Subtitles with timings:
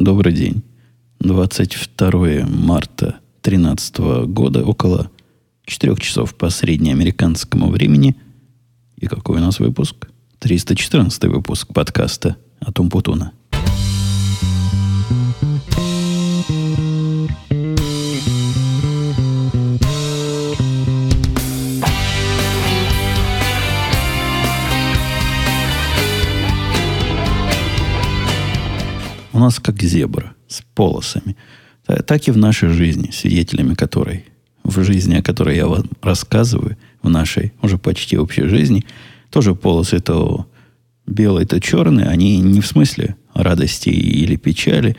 [0.00, 0.62] Добрый день.
[1.18, 5.10] 22 марта 2013 года, около
[5.64, 8.14] 4 часов по среднеамериканскому времени.
[8.96, 10.08] И какой у нас выпуск?
[10.38, 13.32] 314 выпуск подкаста от Умпутуна.
[29.48, 31.34] Нас как зебра с полосами.
[32.06, 34.26] Так и в нашей жизни, свидетелями которой,
[34.62, 38.84] в жизни, о которой я вам рассказываю, в нашей уже почти общей жизни,
[39.30, 40.46] тоже полосы то
[41.06, 44.96] белые, то черные, они не в смысле радости или печали.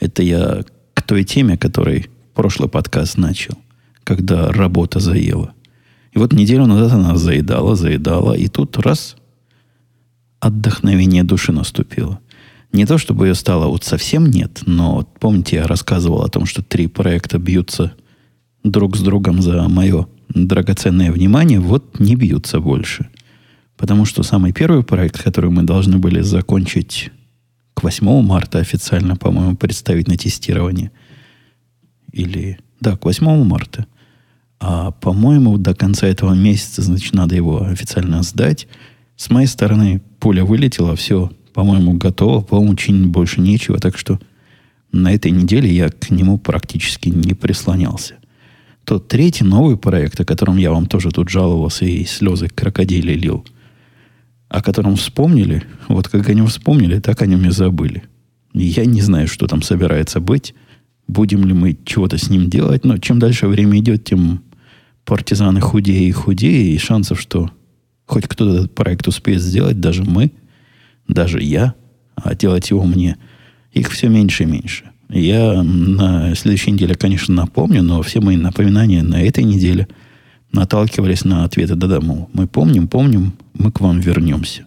[0.00, 3.54] Это я к той теме, которой прошлый подкаст начал,
[4.02, 5.54] когда работа заела.
[6.12, 9.16] И вот неделю назад она заедала, заедала, и тут раз
[10.40, 12.18] отдохновение души наступило–
[12.72, 16.62] не то, чтобы ее стало вот совсем нет, но помните, я рассказывал о том, что
[16.62, 17.92] три проекта бьются
[18.64, 23.08] друг с другом за мое драгоценное внимание, вот не бьются больше.
[23.76, 27.10] Потому что самый первый проект, который мы должны были закончить
[27.74, 30.92] к 8 марта официально, по-моему, представить на тестирование,
[32.12, 33.86] или, да, к 8 марта,
[34.60, 38.68] а, по-моему, до конца этого месяца, значит, надо его официально сдать.
[39.16, 42.40] С моей стороны пуля вылетела, все, по-моему, готово.
[42.40, 43.78] По-моему, чинить больше нечего.
[43.78, 44.20] Так что
[44.90, 48.14] на этой неделе я к нему практически не прислонялся.
[48.84, 53.46] Тот третий новый проект, о котором я вам тоже тут жаловался и слезы крокодили лил,
[54.48, 58.02] о котором вспомнили, вот как они вспомнили, так они мне забыли.
[58.54, 60.54] Я не знаю, что там собирается быть,
[61.06, 64.42] будем ли мы чего-то с ним делать, но чем дальше время идет, тем
[65.04, 67.50] партизаны худее и худее, и шансов, что
[68.04, 70.32] хоть кто-то этот проект успеет сделать, даже мы–
[71.08, 71.74] даже я,
[72.16, 73.16] а делать его мне,
[73.72, 74.90] их все меньше и меньше.
[75.08, 79.88] Я на следующей неделе, конечно, напомню, но все мои напоминания на этой неделе
[80.52, 81.74] наталкивались на ответы.
[81.74, 84.66] Да-да, мол, мы помним, помним, мы к вам вернемся.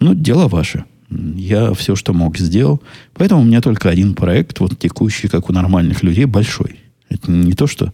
[0.00, 0.84] Ну, дело ваше.
[1.10, 2.82] Я все, что мог, сделал.
[3.14, 6.76] Поэтому у меня только один проект, вот текущий, как у нормальных людей, большой.
[7.08, 7.92] Это не то, что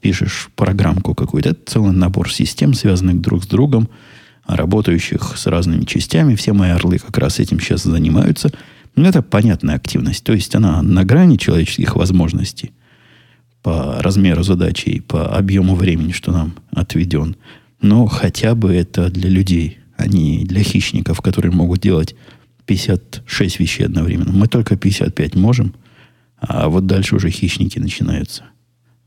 [0.00, 1.50] пишешь программку какую-то.
[1.50, 3.88] Это целый набор систем, связанных друг с другом,
[4.46, 6.34] работающих с разными частями.
[6.34, 8.50] Все мои орлы как раз этим сейчас занимаются.
[8.96, 10.24] Но это понятная активность.
[10.24, 12.72] То есть она на грани человеческих возможностей
[13.62, 17.36] по размеру задачи и по объему времени, что нам отведен.
[17.80, 22.14] Но хотя бы это для людей, а не для хищников, которые могут делать
[22.66, 24.32] 56 вещей одновременно.
[24.32, 25.74] Мы только 55 можем,
[26.38, 28.44] а вот дальше уже хищники начинаются.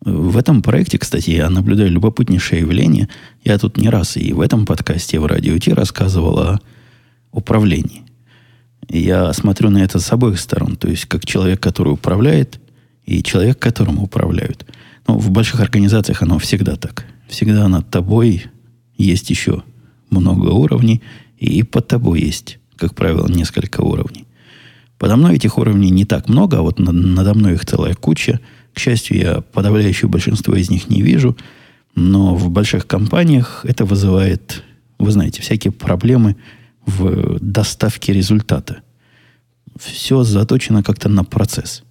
[0.06, 3.08] В этом проекте, кстати, я наблюдаю любопытнейшее явление.
[3.46, 6.60] Я тут не раз и в этом подкасте, в радио Ти рассказывал о
[7.32, 8.04] управлении.
[8.90, 10.76] Я смотрю на это с обоих сторон.
[10.76, 12.60] То есть, как человек, который управляет,
[13.06, 14.66] и человек, которым управляют.
[15.08, 17.06] Но в больших организациях оно всегда так.
[17.30, 18.46] Всегда над тобой
[18.98, 19.64] есть еще
[20.10, 21.02] много уровней,
[21.38, 24.26] и под тобой есть, как правило, несколько уровней.
[24.98, 28.42] Подо мной этих уровней не так много, а вот надо мной их целая куча–
[28.74, 31.38] к счастью, я подавляющее большинство из них не вижу,
[31.96, 34.64] но в больших компаниях это вызывает,
[34.98, 36.36] вы знаете, всякие проблемы
[36.86, 38.82] в доставке результата.
[39.80, 41.84] Все заточено как-то на процесс.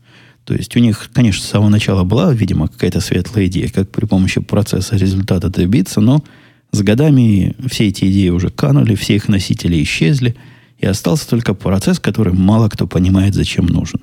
[0.45, 4.07] То есть у них, конечно, с самого начала была, видимо, какая-то светлая идея, как при
[4.07, 6.25] помощи процесса результата добиться, но
[6.73, 10.35] с годами все эти идеи уже канули, все их носители исчезли,
[10.79, 14.01] и остался только процесс, который мало кто понимает, зачем нужен.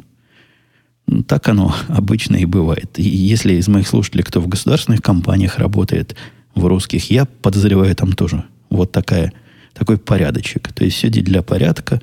[1.28, 2.97] Так оно обычно и бывает.
[2.97, 6.16] И если из моих слушателей, кто в государственных компаниях работает,
[6.56, 9.34] в русских, я подозреваю там тоже вот такая,
[9.74, 10.72] такой порядочек.
[10.74, 12.02] То есть все для порядка,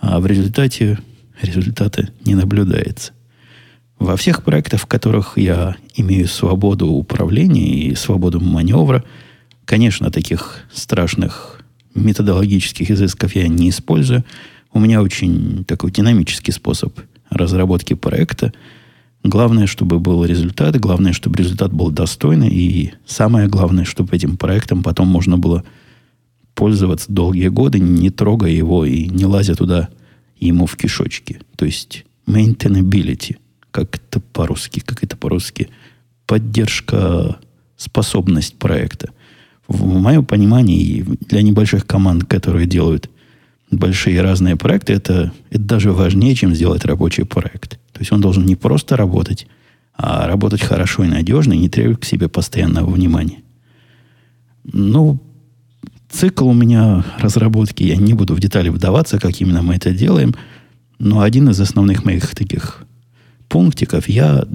[0.00, 0.98] а в результате
[1.40, 3.12] результата не наблюдается.
[3.98, 9.04] Во всех проектах, в которых я имею свободу управления и свободу маневра,
[9.64, 11.62] конечно, таких страшных
[11.94, 14.24] методологических изысков я не использую.
[14.72, 16.98] У меня очень такой динамический способ
[17.30, 18.52] разработки проекта.
[19.24, 24.82] Главное, чтобы был результат, главное, чтобы результат был достойный, и самое главное, чтобы этим проектом
[24.82, 25.64] потом можно было
[26.54, 29.88] пользоваться долгие годы, не трогая его и не лазя туда
[30.38, 31.40] ему в кишочки.
[31.56, 33.36] То есть maintainability,
[33.70, 35.68] как это по-русски, как это по-русски,
[36.26, 37.38] поддержка,
[37.76, 39.10] способность проекта.
[39.66, 43.10] В моем понимании, для небольших команд, которые делают
[43.70, 47.78] большие разные проекты, это, это даже важнее, чем сделать рабочий проект.
[47.92, 49.46] То есть он должен не просто работать,
[49.94, 53.42] а работать хорошо и надежно, и не требовать к себе постоянного внимания.
[54.64, 55.20] Ну,
[56.08, 60.34] цикл у меня разработки, я не буду в детали вдаваться, как именно мы это делаем,
[60.98, 62.84] но один из основных моих таких
[63.48, 64.46] пунктиков я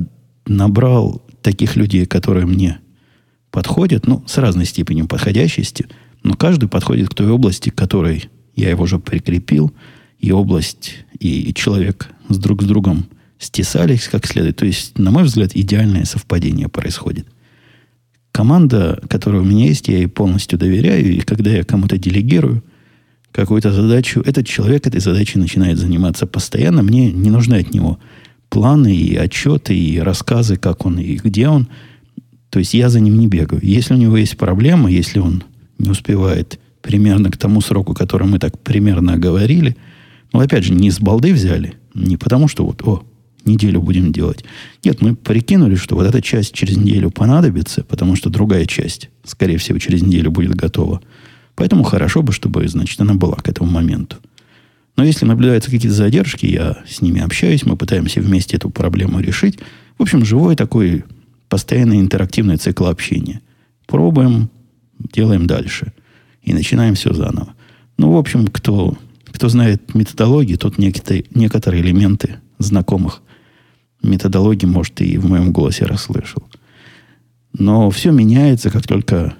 [0.45, 2.79] набрал таких людей, которые мне
[3.51, 5.87] подходят, ну, с разной степенью подходящести,
[6.23, 9.73] но каждый подходит к той области, к которой я его уже прикрепил,
[10.19, 13.05] и область, и человек с друг с другом
[13.39, 14.57] стесались как следует.
[14.57, 17.27] То есть, на мой взгляд, идеальное совпадение происходит.
[18.31, 22.63] Команда, которая у меня есть, я ей полностью доверяю, и когда я кому-то делегирую
[23.31, 26.83] какую-то задачу, этот человек этой задачей начинает заниматься постоянно.
[26.83, 27.99] Мне не нужны от него
[28.49, 31.67] планы и отчеты, и рассказы, как он и где он.
[32.49, 33.59] То есть я за ним не бегаю.
[33.63, 35.43] Если у него есть проблема, если он
[35.79, 39.75] не успевает примерно к тому сроку, который мы так примерно оговорили,
[40.33, 43.03] ну, опять же, не с балды взяли, не потому что вот, о,
[43.45, 44.43] неделю будем делать.
[44.83, 49.57] Нет, мы прикинули, что вот эта часть через неделю понадобится, потому что другая часть, скорее
[49.57, 51.01] всего, через неделю будет готова.
[51.55, 54.17] Поэтому хорошо бы, чтобы, значит, она была к этому моменту.
[54.95, 59.59] Но если наблюдаются какие-то задержки, я с ними общаюсь, мы пытаемся вместе эту проблему решить.
[59.97, 61.03] В общем, живой такой
[61.49, 63.41] постоянный интерактивный цикл общения.
[63.87, 64.49] Пробуем,
[64.99, 65.93] делаем дальше.
[66.43, 67.53] И начинаем все заново.
[67.97, 73.21] Ну, в общем, кто, кто знает методологии, тот некоторые, некоторые элементы знакомых
[74.01, 76.43] методологий, может, и в моем голосе расслышал.
[77.57, 79.35] Но все меняется, как только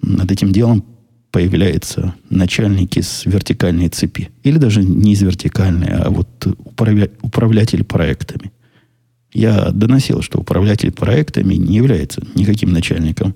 [0.00, 0.84] над этим делом
[1.30, 4.30] появляются начальники с вертикальной цепи.
[4.42, 6.28] Или даже не из вертикальной, а вот
[6.64, 7.10] управля...
[7.20, 8.52] управлятель проектами.
[9.34, 13.34] Я доносил, что управлятель проектами не является никаким начальником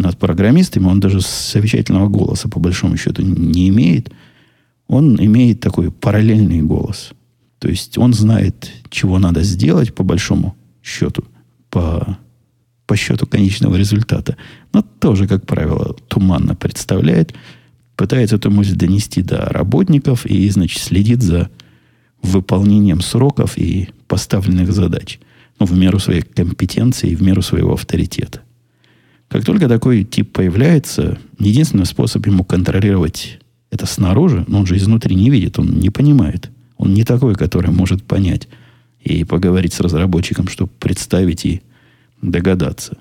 [0.00, 0.86] над программистами.
[0.86, 4.12] Он даже совещательного голоса, по большому счету, не имеет.
[4.86, 7.12] Он имеет такой параллельный голос.
[7.58, 11.24] То есть он знает, чего надо сделать, по большому счету,
[11.70, 12.18] по
[12.88, 14.38] по счету конечного результата,
[14.72, 17.34] но тоже, как правило, туманно представляет,
[17.96, 21.50] пытается эту мысль донести до работников и, значит, следит за
[22.22, 25.20] выполнением сроков и поставленных задач.
[25.60, 28.40] Ну, в меру своей компетенции и в меру своего авторитета.
[29.28, 33.38] Как только такой тип появляется, единственный способ ему контролировать
[33.70, 36.50] это снаружи, но он же изнутри не видит, он не понимает.
[36.78, 38.48] Он не такой, который может понять
[39.02, 41.62] и поговорить с разработчиком, чтобы представить и
[42.22, 42.96] догадаться.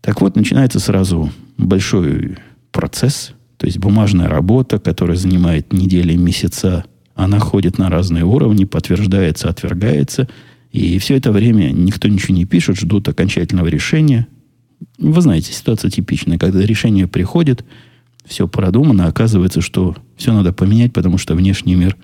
[0.00, 2.38] Так вот, начинается сразу большой
[2.72, 6.84] процесс, то есть бумажная работа, которая занимает недели, месяца,
[7.14, 10.28] она ходит на разные уровни, подтверждается, отвергается,
[10.72, 14.26] и все это время никто ничего не пишет, ждут окончательного решения.
[14.98, 17.64] Вы знаете, ситуация типичная, когда решение приходит,
[18.24, 21.96] все продумано, оказывается, что все надо поменять, потому что внешний мир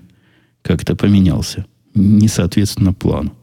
[0.61, 3.33] как-то поменялся, не соответственно плану.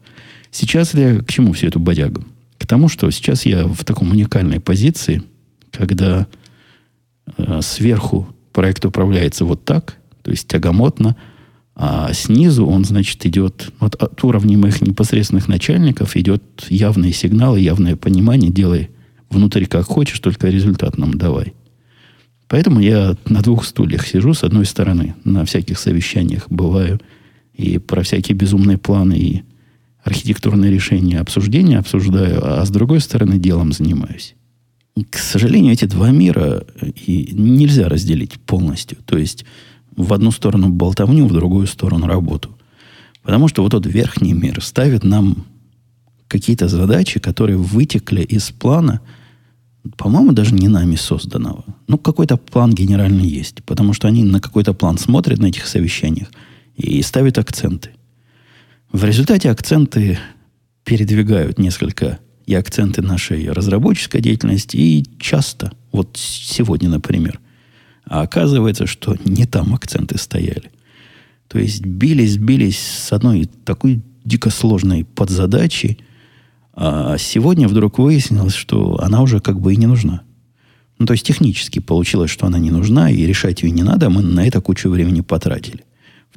[0.51, 2.23] Сейчас я к чему всю эту бодягу?
[2.57, 5.23] К тому, что сейчас я в таком уникальной позиции,
[5.71, 6.27] когда
[7.37, 11.15] э, сверху проект управляется вот так, то есть тягомотно,
[11.75, 17.95] а снизу он, значит, идет вот от уровня моих непосредственных начальников идет явные сигналы, явное
[17.95, 18.89] понимание, делай
[19.29, 21.53] внутри как хочешь, только результат нам давай.
[22.47, 24.33] Поэтому я на двух стульях сижу.
[24.33, 26.99] С одной стороны, на всяких совещаниях бываю
[27.53, 29.43] и про всякие безумные планы и
[30.03, 34.35] архитектурные решения обсуждения обсуждаю, а с другой стороны делом занимаюсь.
[35.09, 38.97] К сожалению, эти два мира и нельзя разделить полностью.
[39.05, 39.45] То есть
[39.95, 42.57] в одну сторону болтовню, в другую сторону работу.
[43.21, 45.45] Потому что вот тот верхний мир ставит нам
[46.27, 49.01] какие-то задачи, которые вытекли из плана,
[49.97, 51.63] по-моему, даже не нами созданного.
[51.87, 53.63] Ну, какой-то план генеральный есть.
[53.63, 56.29] Потому что они на какой-то план смотрят на этих совещаниях
[56.75, 57.91] и ставят акценты.
[58.91, 60.19] В результате акценты
[60.83, 67.39] передвигают несколько и акценты нашей разработческой деятельности, и часто, вот сегодня, например,
[68.05, 70.71] а оказывается, что не там акценты стояли.
[71.47, 75.99] То есть бились, бились с одной такой дико сложной подзадачей,
[76.81, 80.21] а сегодня вдруг выяснилось, что она уже как бы и не нужна.
[80.97, 84.21] Ну, то есть технически получилось, что она не нужна, и решать ее не надо, мы
[84.21, 85.83] на это кучу времени потратили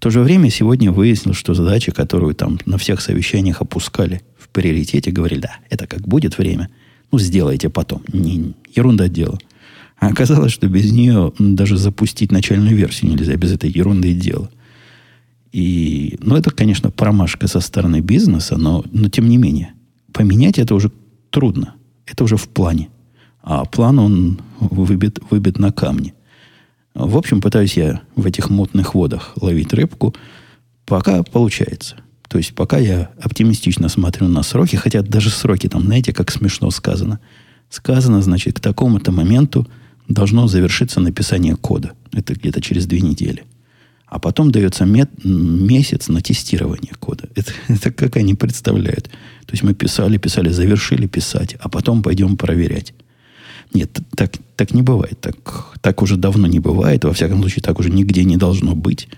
[0.03, 5.13] то же время сегодня выяснил, что задача, которую там на всех совещаниях опускали в приоритете,
[5.13, 6.71] говорили, да, это как будет время,
[7.13, 8.03] ну, сделайте потом.
[8.13, 9.39] Не, ерунда дело.
[9.99, 14.51] А оказалось, что без нее даже запустить начальную версию нельзя, без этой ерунды дела.
[15.53, 19.73] И, ну, это, конечно, промашка со стороны бизнеса, но, но тем не менее,
[20.12, 20.90] поменять это уже
[21.31, 21.75] трудно.
[22.07, 22.88] Это уже в плане.
[23.42, 26.14] А план, он выбит, выбит на камне.
[26.95, 30.14] В общем, пытаюсь я в этих мутных водах ловить рыбку,
[30.85, 31.97] пока получается.
[32.28, 36.71] То есть пока я оптимистично смотрю на сроки, хотя даже сроки там, знаете, как смешно
[36.71, 37.21] сказано.
[37.69, 39.66] Сказано, значит, к такому-то моменту
[40.09, 41.92] должно завершиться написание кода.
[42.12, 43.45] Это где-то через две недели.
[44.12, 47.31] А потом дается мет, месяц на тестирование кода.
[47.35, 49.04] Это, это как они представляют.
[49.47, 52.92] То есть мы писали, писали, завершили писать, а потом пойдем проверять.
[53.73, 55.19] Нет, так, так не бывает.
[55.23, 57.04] Так, так уже давно не бывает.
[57.04, 59.09] Во всяком случае, так уже нигде не должно быть.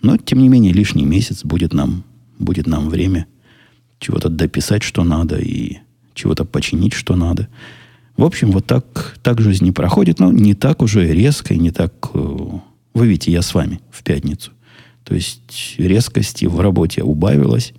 [0.00, 2.04] Но, тем не менее, лишний месяц будет нам,
[2.38, 3.26] будет нам время
[3.98, 5.76] чего-то дописать, что надо, и
[6.14, 7.48] чего-то починить, что надо.
[8.16, 11.70] В общем, вот так, так жизнь не проходит, но не так уже резко и не
[11.70, 11.92] так...
[12.98, 14.50] Вы видите, я с вами в пятницу.
[15.04, 17.72] То есть резкости в работе убавилось,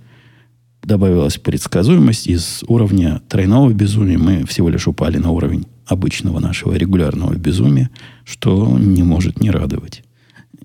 [0.81, 2.27] добавилась предсказуемость.
[2.27, 7.89] Из уровня тройного безумия мы всего лишь упали на уровень обычного нашего регулярного безумия,
[8.23, 10.03] что не может не радовать.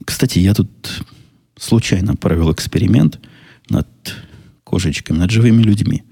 [0.05, 0.71] Кстати, я тут
[1.59, 3.19] случайно провел эксперимент
[3.69, 3.89] над
[4.63, 6.05] кошечками, над живыми людьми.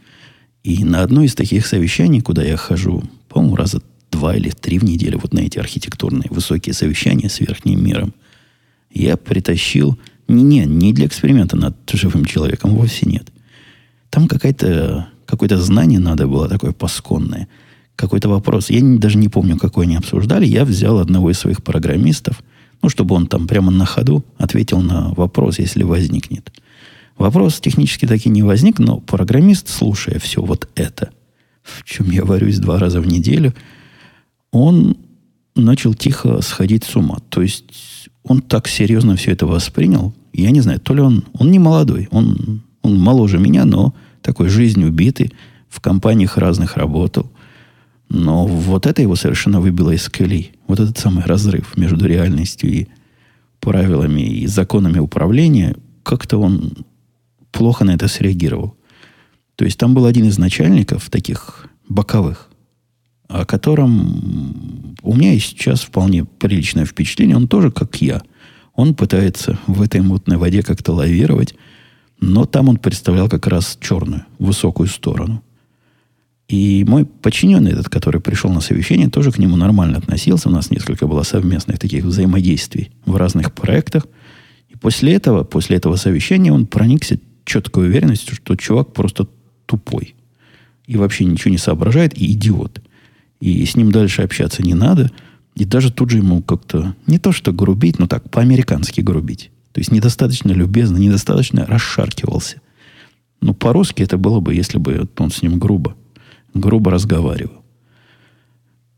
[0.65, 3.81] И на одно из таких совещаний, куда я хожу, по-моему, раза
[4.11, 8.13] два или три в неделю, вот на эти архитектурные высокие совещания с верхним миром,
[8.95, 9.99] я притащил...
[10.29, 13.31] Не, не, для эксперимента над живым человеком, вовсе нет.
[14.09, 17.49] Там какая-то, какое-то знание надо было такое пасконное.
[17.97, 18.71] Какой-то вопрос.
[18.71, 20.47] Я не, даже не помню, какой они обсуждали.
[20.47, 22.43] Я взял одного из своих программистов,
[22.81, 26.51] ну, чтобы он там прямо на ходу ответил на вопрос, если возникнет.
[27.19, 31.11] Вопрос технически таки не возник, но программист, слушая все вот это,
[31.63, 33.55] в чем я варюсь два раза в неделю,
[34.51, 34.97] он
[35.55, 37.19] начал тихо сходить с ума.
[37.29, 40.15] То есть он так серьезно все это воспринял.
[40.33, 41.25] Я не знаю, то ли он...
[41.35, 45.33] Он не молодой, он, он моложе меня, но такой жизнью убитый,
[45.69, 47.31] в компаниях разных работал.
[48.09, 50.53] Но вот это его совершенно выбило из колеи.
[50.67, 52.87] Вот этот самый разрыв между реальностью и
[53.59, 56.85] правилами и законами управления, как-то он
[57.53, 58.77] плохо на это среагировал.
[59.57, 62.51] То есть там был один из начальников, таких боковых,
[63.33, 67.37] о котором у меня есть сейчас вполне приличное впечатление.
[67.37, 68.23] Он тоже, как я,
[68.75, 71.55] он пытается в этой мутной воде как-то лавировать,
[72.21, 75.43] но там он представлял как раз черную, высокую сторону.
[76.49, 80.49] И мой подчиненный этот, который пришел на совещание, тоже к нему нормально относился.
[80.49, 84.07] У нас несколько было совместных таких взаимодействий в разных проектах.
[84.69, 89.27] И после этого, после этого совещания он проникся четкой уверенностью, что чувак просто
[89.65, 90.15] тупой.
[90.87, 92.83] И вообще ничего не соображает, и идиот.
[93.43, 95.11] И с ним дальше общаться не надо.
[95.57, 99.51] И даже тут же ему как-то не то что грубить, но так по-американски грубить.
[99.73, 102.61] То есть недостаточно любезно, недостаточно расшаркивался.
[103.41, 105.97] Ну, по-русски это было бы, если бы он с ним грубо,
[106.55, 107.65] грубо разговаривал.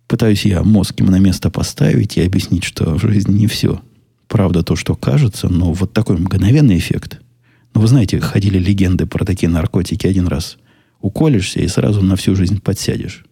[0.09, 3.81] Пытаюсь я мозг ему на место поставить и объяснить, что в жизни не все.
[4.29, 7.21] Правда то, что кажется, но вот такой мгновенный эффект
[7.75, 10.59] ну, вы знаете, ходили легенды про такие наркотики один раз.
[11.01, 13.25] Уколешься и сразу на всю жизнь подсядешь.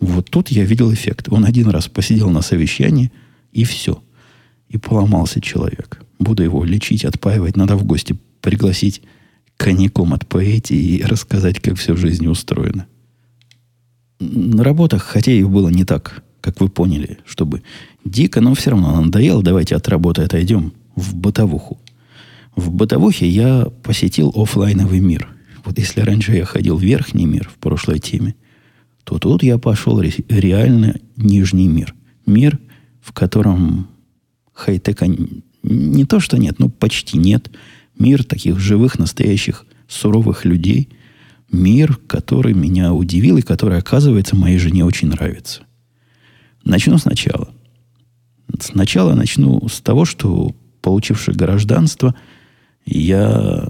[0.00, 1.28] Вот тут я видел эффект.
[1.30, 3.12] Он один раз посидел на совещании,
[3.52, 4.02] и все.
[4.68, 6.02] И поломался человек.
[6.18, 7.56] Буду его лечить, отпаивать.
[7.56, 9.02] Надо в гости пригласить
[9.56, 12.86] коньяком отпоить и рассказать, как все в жизни устроено.
[14.20, 17.62] На работах, хотя и было не так, как вы поняли, чтобы
[18.04, 21.78] дико, но все равно надоело, давайте от работы отойдем в бытовуху.
[22.54, 25.28] В бытовухе я посетил офлайновый мир.
[25.64, 28.34] Вот если раньше я ходил в верхний мир в прошлой теме,
[29.06, 31.94] то тут я пошел ре- реально нижний мир.
[32.26, 32.58] Мир,
[33.00, 33.86] в котором
[34.52, 35.06] хай-тека
[35.62, 37.50] не то, что нет, но почти нет.
[37.98, 40.90] Мир таких живых, настоящих, суровых людей.
[41.50, 45.62] Мир, который меня удивил и который, оказывается, моей жене очень нравится.
[46.64, 47.48] Начну сначала.
[48.60, 52.14] Сначала начну с того, что, получивший гражданство–
[52.86, 53.68] я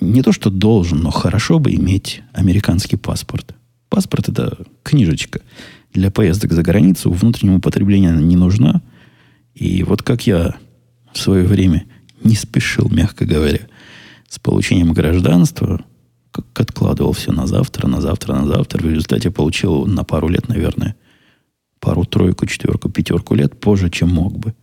[0.00, 3.54] не то что должен, но хорошо бы иметь американский паспорт.
[3.92, 5.42] Паспорт это книжечка
[5.92, 7.10] для поездок за границу.
[7.10, 8.80] Внутреннему потреблению она не нужна.
[9.54, 10.56] И вот как я
[11.12, 11.84] в свое время
[12.24, 13.60] не спешил, мягко говоря,
[14.30, 15.84] с получением гражданства,
[16.30, 18.82] как откладывал все на завтра, на завтра, на завтра.
[18.82, 20.96] В результате получил на пару лет, наверное,
[21.78, 24.54] пару, тройку, четверку, пятерку лет позже, чем мог бы.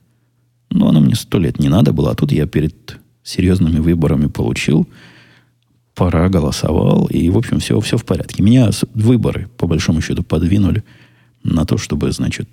[0.72, 4.90] Но оно мне сто лет не надо было, а тут я перед серьезными выборами получил,
[6.00, 8.42] пора голосовал, и, в общем, все, все в порядке.
[8.42, 10.86] Меня выборы, по большому счету, подвинули
[11.44, 12.48] на то, чтобы, значит,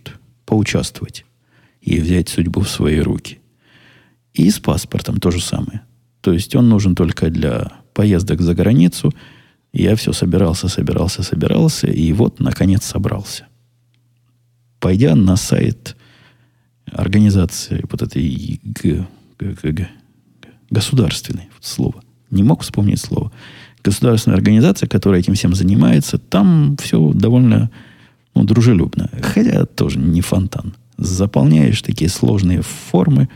[0.44, 1.24] поучаствовать
[1.80, 3.38] и взять судьбу в свои руки.
[4.34, 5.82] И с паспортом то же самое.
[6.22, 9.14] То есть он нужен только для поездок за границу.
[9.72, 13.46] Я все собирался, собирался, собирался, и вот, наконец, собрался.
[14.80, 15.96] Пойдя на сайт
[16.90, 18.60] организации вот этой
[20.68, 22.02] государственный, слово.
[22.30, 23.32] Не мог вспомнить слово.
[23.82, 27.70] Государственная организация, которая этим всем занимается, там все довольно
[28.34, 29.10] ну, дружелюбно.
[29.22, 30.74] Хотя тоже не фонтан.
[30.98, 33.28] Заполняешь такие сложные формы,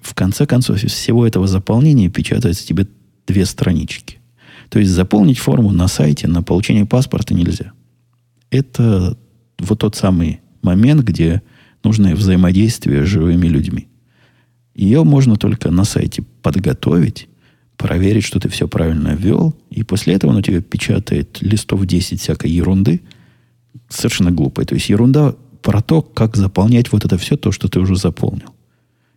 [0.00, 2.86] в конце концов, из всего этого заполнения печатается тебе
[3.26, 4.18] две странички.
[4.68, 7.72] То есть заполнить форму на сайте на получение паспорта нельзя.
[8.50, 9.16] Это
[9.58, 11.42] вот тот самый момент, где
[11.84, 13.88] нужно взаимодействие с живыми людьми.
[14.74, 17.28] Ее можно только на сайте подготовить,
[17.82, 22.20] проверить, что ты все правильно ввел, и после этого он у тебя печатает листов 10
[22.20, 23.00] всякой ерунды,
[23.88, 24.64] совершенно глупой.
[24.64, 28.54] То есть ерунда про то, как заполнять вот это все, то, что ты уже заполнил.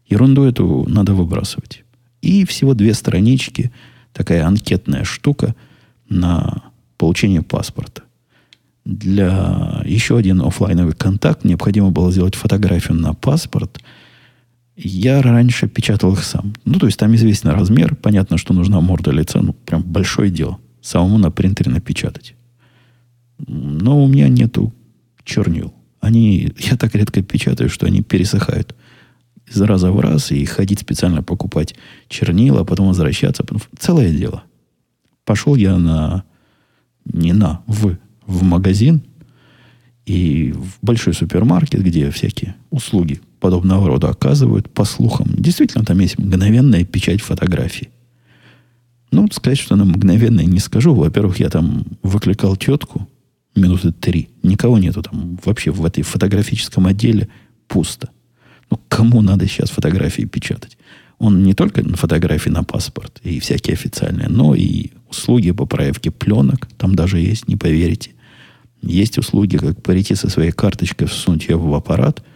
[0.08, 1.84] Ерунду эту надо выбрасывать.
[2.24, 3.72] И всего две странички,
[4.14, 5.56] такая анкетная штука
[6.10, 6.64] на
[6.98, 8.02] получение паспорта.
[8.84, 13.80] Для еще один офлайновый контакт необходимо было сделать фотографию на паспорт–
[14.76, 16.54] я раньше печатал их сам.
[16.66, 17.96] Ну, то есть там известный размер.
[17.96, 19.42] Понятно, что нужна морда лица.
[19.42, 20.60] Ну, прям большое дело.
[20.82, 22.36] Самому на принтере напечатать.
[23.48, 24.74] Но у меня нету
[25.24, 25.74] чернил.
[26.02, 28.76] Они, я так редко печатаю, что они пересыхают
[29.48, 31.76] из раза в раз и ходить специально покупать
[32.10, 33.44] чернила, а потом возвращаться.
[33.44, 34.44] Потом, целое дело.
[35.24, 36.24] Пошел я на,
[37.06, 39.04] не на, в, в магазин
[40.06, 45.28] и в большой супермаркет, где всякие услуги подобного рода оказывают, по слухам.
[45.38, 47.90] Действительно, там есть мгновенная печать фотографий.
[49.12, 50.94] Ну, сказать, что она мгновенная, не скажу.
[50.94, 53.08] Во-первых, я там выкликал тетку
[53.56, 54.30] минуты три.
[54.44, 55.40] Никого нету там.
[55.44, 57.30] Вообще в этой фотографическом отделе
[57.68, 58.10] пусто.
[58.70, 60.78] Ну, кому надо сейчас фотографии печатать?
[61.18, 66.68] Он не только фотографии на паспорт и всякие официальные, но и услуги по проявке пленок.
[66.78, 68.12] Там даже есть, не поверите.
[68.86, 72.24] Есть услуги, как прийти со своей карточкой, всунуть ее в аппарат–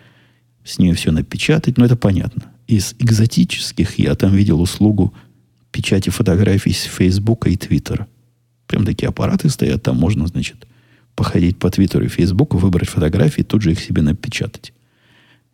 [0.69, 2.43] с нее все напечатать, но это понятно.
[2.67, 5.13] Из экзотических я там видел услугу
[5.71, 8.07] печати фотографий с Фейсбука и Твиттера.
[8.67, 10.67] Прям такие аппараты стоят, там можно, значит,
[11.15, 14.73] походить по Твиттеру и Фейсбуку, выбрать фотографии, тут же их себе напечатать,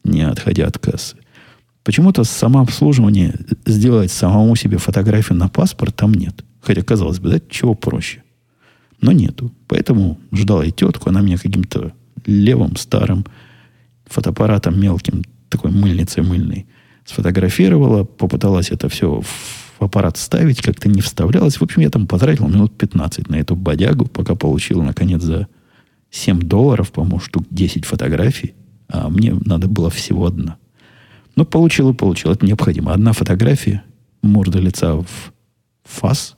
[0.04, 1.16] не отходя от кассы.
[1.84, 3.36] Почему-то самообслуживание,
[3.66, 6.44] сделать самому себе фотографию на паспорт там нет.
[6.60, 8.24] Хотя, казалось бы, да, чего проще.
[9.02, 9.52] Но нету.
[9.68, 11.94] Поэтому ждал и тетку, она меня каким-то
[12.26, 13.26] левым, старым
[14.06, 16.66] фотоаппаратом мелким, такой мыльницей мыльной,
[17.06, 21.58] сфотографировала, попыталась это все в аппарат ставить, как-то не вставлялось.
[21.58, 25.48] В общем, я там потратил минут 15 на эту бодягу, пока получил, наконец, за
[26.12, 28.54] 7 долларов, по-моему, штук 10 фотографий,
[28.88, 30.58] а мне надо было всего одна.
[31.36, 32.32] Но получил и получил.
[32.32, 32.94] Это необходимо.
[32.94, 33.84] Одна фотография,
[34.22, 35.08] морда лица в
[35.84, 36.38] фас,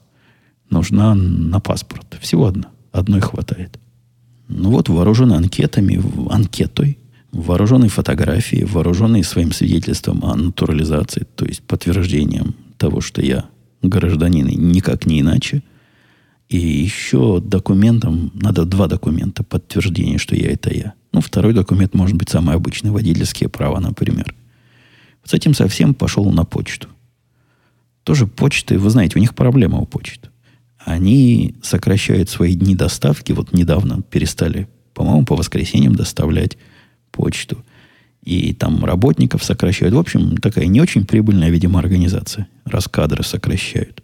[0.70, 2.18] нужна на паспорт.
[2.20, 2.68] Всего одна.
[2.92, 3.78] Одной хватает.
[4.48, 6.98] Ну вот, вооружен анкетами, анкетой,
[7.32, 13.44] вооруженные фотографией, вооруженные своим свидетельством о натурализации, то есть подтверждением того, что я
[13.82, 15.62] гражданин и никак не иначе.
[16.48, 20.94] И еще документом, надо два документа подтверждения, что я это я.
[21.12, 24.34] Ну, второй документ может быть самый обычный, водительские права, например.
[25.24, 26.88] С этим совсем пошел на почту.
[28.02, 30.27] Тоже почты, вы знаете, у них проблема у почты.
[30.88, 33.32] Они сокращают свои дни доставки.
[33.32, 36.56] Вот недавно перестали, по-моему, по воскресеньям доставлять
[37.10, 37.62] почту.
[38.24, 39.94] И там работников сокращают.
[39.94, 44.02] В общем, такая не очень прибыльная, видимо, организация, раз кадры сокращают.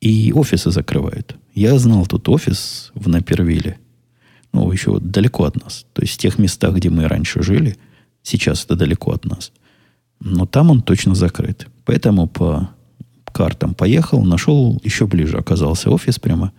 [0.00, 1.36] И офисы закрывают.
[1.54, 3.78] Я знал тут офис в Напервиле.
[4.54, 5.84] Ну, еще далеко от нас.
[5.92, 7.76] То есть в тех местах, где мы раньше жили,
[8.22, 9.52] сейчас это далеко от нас.
[10.20, 11.66] Но там он точно закрыт.
[11.84, 12.70] Поэтому по
[13.36, 15.36] картам поехал, нашел еще ближе.
[15.36, 16.52] Оказался офис прямо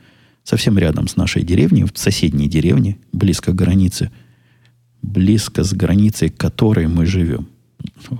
[0.44, 4.12] совсем рядом с нашей деревней, в соседней деревне, близко к границе–
[5.02, 7.48] близко с границей, которой мы живем.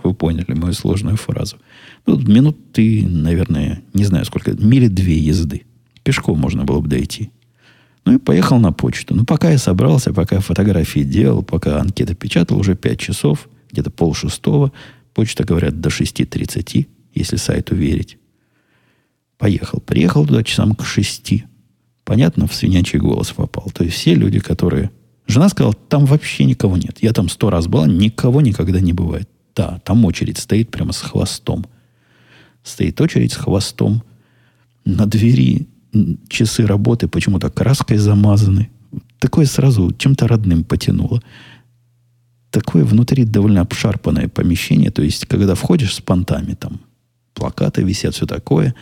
[0.04, 1.58] Вы поняли мою сложную фразу.
[2.06, 5.64] Ну, минуты, наверное, не знаю сколько, мили две езды.
[6.04, 7.32] Пешком можно было бы дойти.
[8.06, 9.16] Ну и поехал на почту.
[9.16, 14.14] Ну, пока я собрался, пока фотографии делал, пока анкета печатал, уже 5 часов, где-то пол
[14.14, 14.72] шестого.
[15.14, 18.18] Почта, говорят, до 6.30, если сайту верить.
[19.38, 19.80] Поехал.
[19.80, 21.44] Приехал туда часам к 6.
[22.04, 23.70] Понятно, в свинячий голос попал.
[23.74, 24.92] То есть все люди, которые
[25.28, 27.00] Жена сказала, там вообще никого нет.
[27.02, 29.30] Я там сто раз была, никого никогда не бывает.
[29.56, 31.66] Да, там очередь стоит прямо с хвостом.
[32.64, 34.04] Стоит очередь с хвостом.
[34.86, 35.68] На двери
[36.30, 38.70] часы работы почему-то краской замазаны.
[39.20, 41.22] Такое сразу чем-то родным потянуло.
[42.50, 44.92] Такое внутри довольно обшарпанное помещение.
[44.92, 46.80] То есть, когда входишь с понтами, там
[47.34, 48.74] плакаты висят, все такое.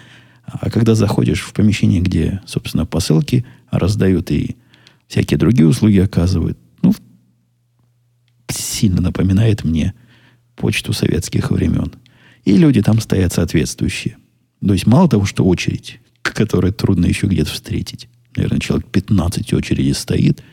[0.46, 4.58] А когда заходишь в помещение, где, собственно, посылки раздают и
[5.08, 6.58] всякие другие услуги оказывают.
[6.82, 6.94] Ну,
[8.50, 9.94] сильно напоминает мне
[10.56, 11.94] почту советских времен.
[12.44, 14.18] И люди там стоят соответствующие.
[14.66, 18.08] То есть мало того, что очередь, которую трудно еще где-то встретить.
[18.36, 20.44] Наверное, человек 15 очереди стоит.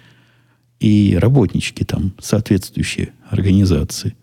[0.81, 4.17] И работнички там, соответствующие организации.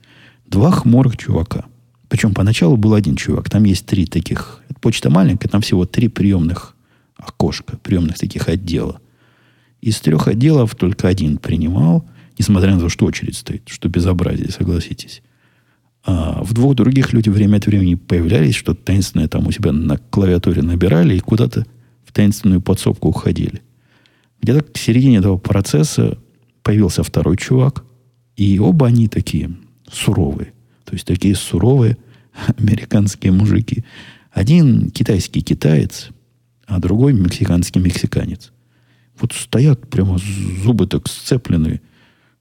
[0.46, 1.66] Два хмурых чувака.
[2.10, 3.50] Причем поначалу был один чувак.
[3.50, 4.62] Там есть три таких.
[4.82, 6.76] Почта маленькая, там всего три приемных
[7.16, 9.00] окошка, приемных таких отдела.
[9.82, 12.06] Из трех отделов только один принимал,
[12.38, 15.22] несмотря на то, что очередь стоит, что безобразие, согласитесь.
[16.04, 19.98] А в двух других люди время от времени появлялись, что-то таинственное там у себя на
[19.98, 21.66] клавиатуре набирали и куда-то
[22.06, 23.62] в таинственную подсобку уходили.
[24.42, 26.18] Где-то к середине этого процесса
[26.64, 27.84] появился второй чувак,
[28.36, 29.52] и оба они такие
[29.92, 30.54] суровые.
[30.90, 31.98] То есть такие суровые
[32.58, 33.84] американские мужики.
[34.32, 36.10] Один китайский китаец,
[36.66, 38.52] а другой мексиканский мексиканец.
[39.20, 40.18] Вот стоят прямо
[40.64, 41.82] зубы так сцеплены,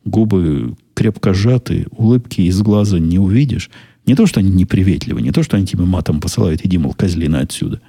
[0.06, 3.68] губы крепко сжаты, улыбки из глаза не увидишь.
[4.06, 7.40] Не то, что они неприветливы, не то, что они тебе матом посылают, иди, мол, козлина
[7.40, 7.82] отсюда.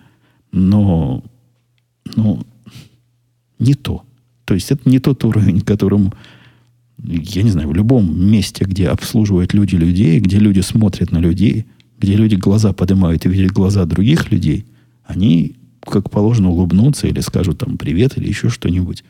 [0.52, 1.24] Но,
[2.18, 2.46] ну,
[3.60, 4.04] не то.
[4.44, 6.12] То есть это не тот уровень, которым,
[7.04, 11.66] я не знаю, в любом месте, где обслуживают люди людей, где люди смотрят на людей,
[11.98, 14.66] где люди глаза поднимают и видят глаза других людей,
[15.06, 19.04] они, как положено, улыбнутся или скажут там привет или еще что-нибудь.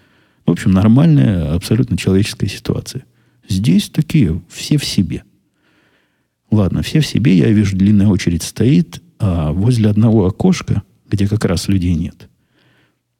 [0.45, 3.05] В общем, нормальная, абсолютно человеческая ситуация.
[3.47, 5.23] Здесь такие, все в себе.
[6.51, 11.45] Ладно, все в себе, я вижу, длинная очередь стоит, а возле одного окошка, где как
[11.45, 12.29] раз людей нет,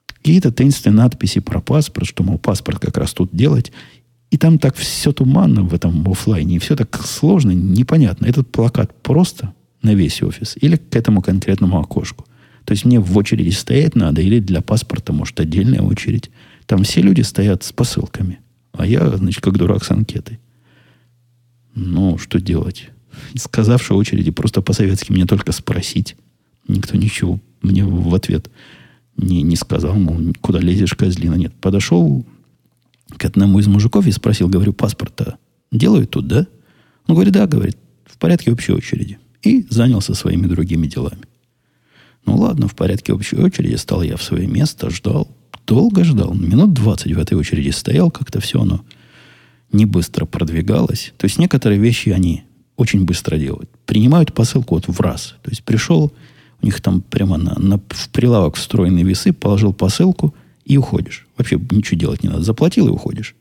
[0.08, 3.72] какие-то таинственные надписи про паспорт, что, мол, паспорт как раз тут делать.
[4.32, 8.26] И там так все туманно в этом офлайне, и все так сложно, непонятно.
[8.26, 12.26] Этот плакат просто на весь офис или к этому конкретному окошку.
[12.66, 16.30] То есть мне в очереди стоять надо, или для паспорта, может, отдельная очередь.
[16.68, 18.40] Там все люди стоят с посылками.
[18.74, 20.40] А я, значит, как дурак с анкетой.
[21.74, 22.90] Ну, что делать?
[23.36, 26.16] Сказавши очереди, просто по-советски мне только спросить.
[26.68, 28.50] Никто ничего мне в ответ
[29.18, 31.36] не, не сказал, мол, куда лезешь, козлина.
[31.36, 32.26] Нет, подошел
[33.18, 35.38] к одному из мужиков и спросил, говорю, паспорта
[35.72, 36.48] делают тут, да?
[37.08, 39.18] Он говорит, да, говорит, в порядке общей очереди.
[39.42, 41.24] И занялся своими другими делами.
[42.26, 45.30] Ну ладно, в порядке общей очереди стал я в свое место, ждал.
[45.66, 46.34] Долго ждал.
[46.34, 48.84] Минут 20 в этой очереди стоял, как-то все оно
[49.72, 51.14] не быстро продвигалось.
[51.18, 52.44] То есть некоторые вещи они
[52.76, 53.70] очень быстро делают.
[53.86, 55.36] Принимают посылку вот в раз.
[55.44, 56.12] То есть пришел,
[56.62, 60.34] у них там прямо на, на, в прилавок встроенные весы, положил посылку
[60.70, 61.28] и уходишь.
[61.36, 62.44] Вообще ничего делать не надо.
[62.44, 63.36] Заплатил и уходишь.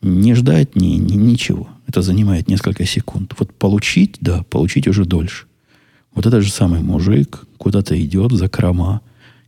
[0.00, 1.68] Не ждать, ни, ни, ничего.
[1.88, 3.34] Это занимает несколько секунд.
[3.38, 5.46] Вот получить, да, получить уже дольше.
[6.14, 9.00] Вот это же самый мужик куда-то идет за крома,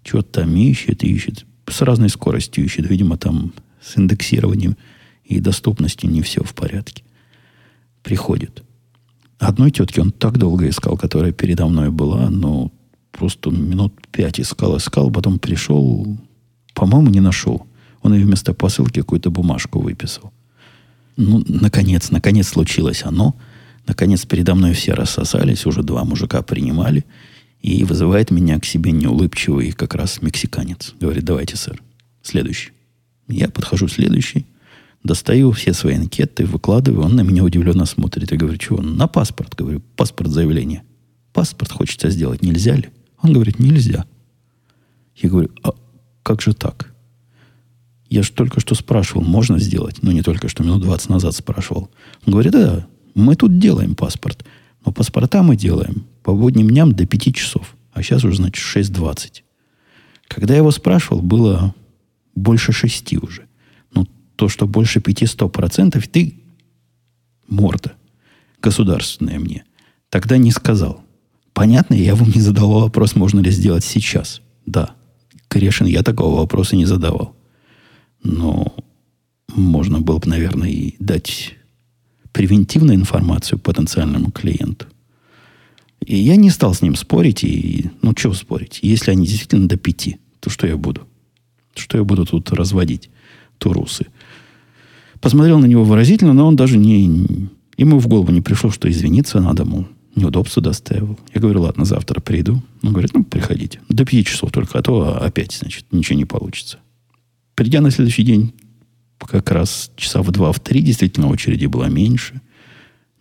[0.03, 1.47] что-то там ищет, ищет.
[1.69, 2.91] С разной скоростью ищет.
[2.91, 4.77] Видимо, там с индексированием
[5.25, 7.05] и доступностью не все в порядке.
[8.03, 8.65] Приходит.
[9.39, 12.73] Одной тетки он так долго искал, которая передо мной была, но
[13.13, 16.19] просто минут пять искал, искал, потом пришел,
[16.77, 17.67] по-моему, не нашел.
[18.03, 20.31] Он ей вместо посылки какую-то бумажку выписал.
[21.17, 23.35] Ну, наконец, наконец случилось оно.
[23.87, 27.05] Наконец передо мной все рассосались, уже два мужика принимали.
[27.63, 30.95] И вызывает меня к себе неулыбчивый как раз мексиканец.
[31.01, 31.83] Говорит, давайте, сэр,
[32.23, 32.73] следующий.
[33.27, 34.45] Я подхожу следующий,
[35.03, 37.07] достаю все свои анкеты, выкладываю.
[37.07, 38.31] Он на меня удивленно смотрит.
[38.31, 38.83] Я говорю, чего?
[38.83, 39.55] На паспорт.
[39.55, 40.83] Говорю, паспорт заявление.
[41.33, 42.91] Паспорт хочется сделать, нельзя ли?
[43.23, 44.05] Он говорит, нельзя.
[45.17, 45.73] Я говорю, а
[46.27, 46.93] как же так?
[48.09, 50.03] Я же только что спрашивал, можно сделать?
[50.03, 51.89] Ну, не только что, минут 20 назад спрашивал.
[52.27, 52.85] Он говорит, да,
[53.15, 54.45] мы тут делаем паспорт.
[54.85, 57.77] Но паспорта мы делаем по будним дням до 5 часов.
[57.93, 59.43] А сейчас уже, значит, 6.20.
[60.27, 61.73] Когда я его спрашивал, было
[62.35, 63.47] больше 6 уже.
[63.95, 66.43] Ну, то, что больше 5-100%, ты
[67.47, 67.93] морда
[68.61, 69.65] государственная мне.
[70.11, 71.05] Тогда не сказал.
[71.53, 74.41] Понятно, я вам не задавал вопрос, можно ли сделать сейчас.
[74.67, 74.97] Да,
[75.49, 77.35] Крешин, я такого вопроса не задавал.
[78.23, 78.75] Но
[79.55, 81.55] можно было бы, наверное, и дать
[82.33, 84.87] превентивную информацию потенциальному клиенту.
[86.05, 87.43] И я не стал с ним спорить.
[87.45, 88.81] И, ну, что спорить?
[88.83, 91.07] Если они действительно до пяти, то что я буду?
[91.75, 93.11] Что я буду тут разводить
[93.59, 94.07] турусы?
[95.21, 97.49] Посмотрел на него выразительно, но он даже не...
[97.77, 101.19] Ему в голову не пришло, что извиниться надо, мол, неудобство доставил.
[101.33, 102.63] Я говорю, ладно, завтра приду.
[102.83, 103.81] Он говорит, ну, приходите.
[103.89, 106.79] До пяти часов только, а то опять, значит, ничего не получится.
[107.55, 108.53] Придя на следующий день,
[109.19, 112.41] как раз часа в два, в три действительно очереди было меньше.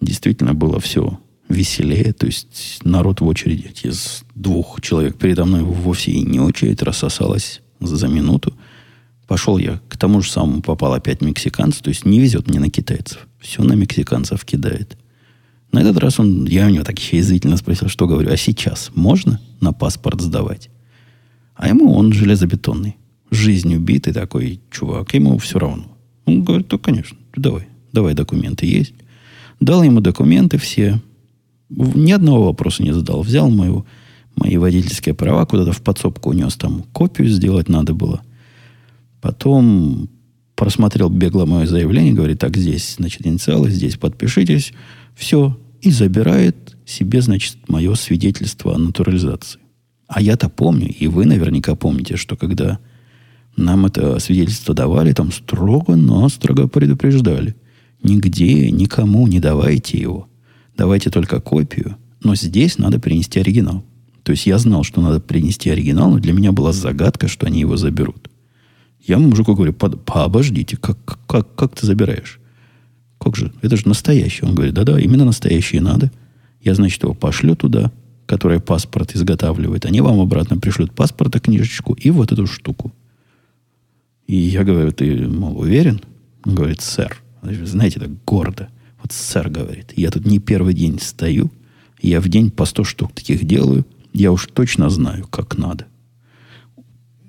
[0.01, 2.13] Действительно было все веселее.
[2.13, 7.61] То есть народ в очереди из двух человек передо мной вовсе и не очередь рассосалась
[7.79, 8.53] за минуту.
[9.27, 11.77] Пошел я, к тому же самому попал опять мексиканец.
[11.77, 13.27] То есть не везет мне на китайцев.
[13.39, 14.97] Все на мексиканцев кидает.
[15.71, 19.39] На этот раз он, я у него так язвительно спросил, что говорю, а сейчас можно
[19.59, 20.69] на паспорт сдавать?
[21.55, 22.97] А ему он железобетонный
[23.31, 25.85] жизнью битый такой чувак, ему все равно.
[26.25, 28.93] Он говорит, да, конечно, давай, давай документы есть.
[29.59, 31.01] Дал ему документы все,
[31.69, 33.21] Ни одного вопроса не задал.
[33.21, 33.85] Взял мою,
[34.35, 38.21] мои водительские права, куда-то в подсобку унес, там копию сделать надо было.
[39.21, 40.09] Потом
[40.55, 44.73] просмотрел бегло мое заявление, говорит, так, здесь, значит, инициалы, здесь подпишитесь.
[45.15, 45.57] Все.
[45.81, 49.59] И забирает себе, значит, мое свидетельство о натурализации.
[50.07, 52.79] А я-то помню, и вы наверняка помните, что когда
[53.57, 57.55] нам это свидетельство давали, там строго-настрого предупреждали.
[58.03, 60.27] Нигде, никому не давайте его.
[60.77, 61.97] Давайте только копию.
[62.21, 63.83] Но здесь надо принести оригинал.
[64.23, 67.61] То есть я знал, что надо принести оригинал, но для меня была загадка, что они
[67.61, 68.29] его заберут.
[69.05, 70.97] Я мужику говорю, подождите, как,
[71.27, 72.39] как, как ты забираешь?
[73.25, 73.51] Как же?
[73.63, 74.45] Это же настоящий.
[74.45, 76.11] Он говорит, да-да, именно настоящие надо.
[76.61, 77.91] Я, значит, его пошлю туда,
[78.27, 79.85] который паспорт изготавливает.
[79.85, 82.93] Они вам обратно пришлют паспорта, книжечку и вот эту штуку.
[84.27, 86.01] И я говорю, ты, мол, уверен?
[86.45, 87.19] Он говорит, сэр.
[87.41, 88.69] Знаете, так гордо.
[89.01, 91.49] Вот сэр говорит, я тут не первый день стою,
[91.99, 95.87] я в день по 100 штук таких делаю, я уж точно знаю, как надо.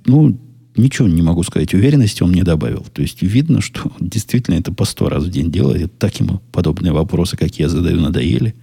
[0.05, 0.39] Ну,
[0.77, 1.75] ничего не могу сказать.
[1.75, 2.87] Уверенности он мне добавил.
[2.93, 5.99] То есть видно, что действительно это по сто раз в день делает.
[5.99, 8.55] Так ему подобные вопросы, как я задаю, надоели.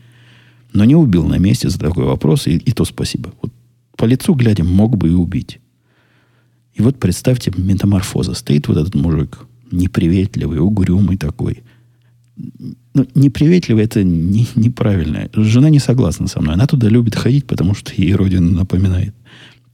[0.73, 3.31] Но не убил на месте за такой вопрос, и, и то спасибо.
[3.41, 3.53] Вот
[3.95, 5.59] по лицу глядя, мог бы и убить.
[6.73, 8.33] И вот представьте, метаморфоза.
[8.33, 11.63] Стоит вот этот мужик, неприветливый, угрюмый такой.
[12.35, 15.29] Ну, неприветливый это не, неправильно.
[15.33, 16.55] Жена не согласна со мной.
[16.55, 19.13] Она туда любит ходить, потому что ей родина напоминает.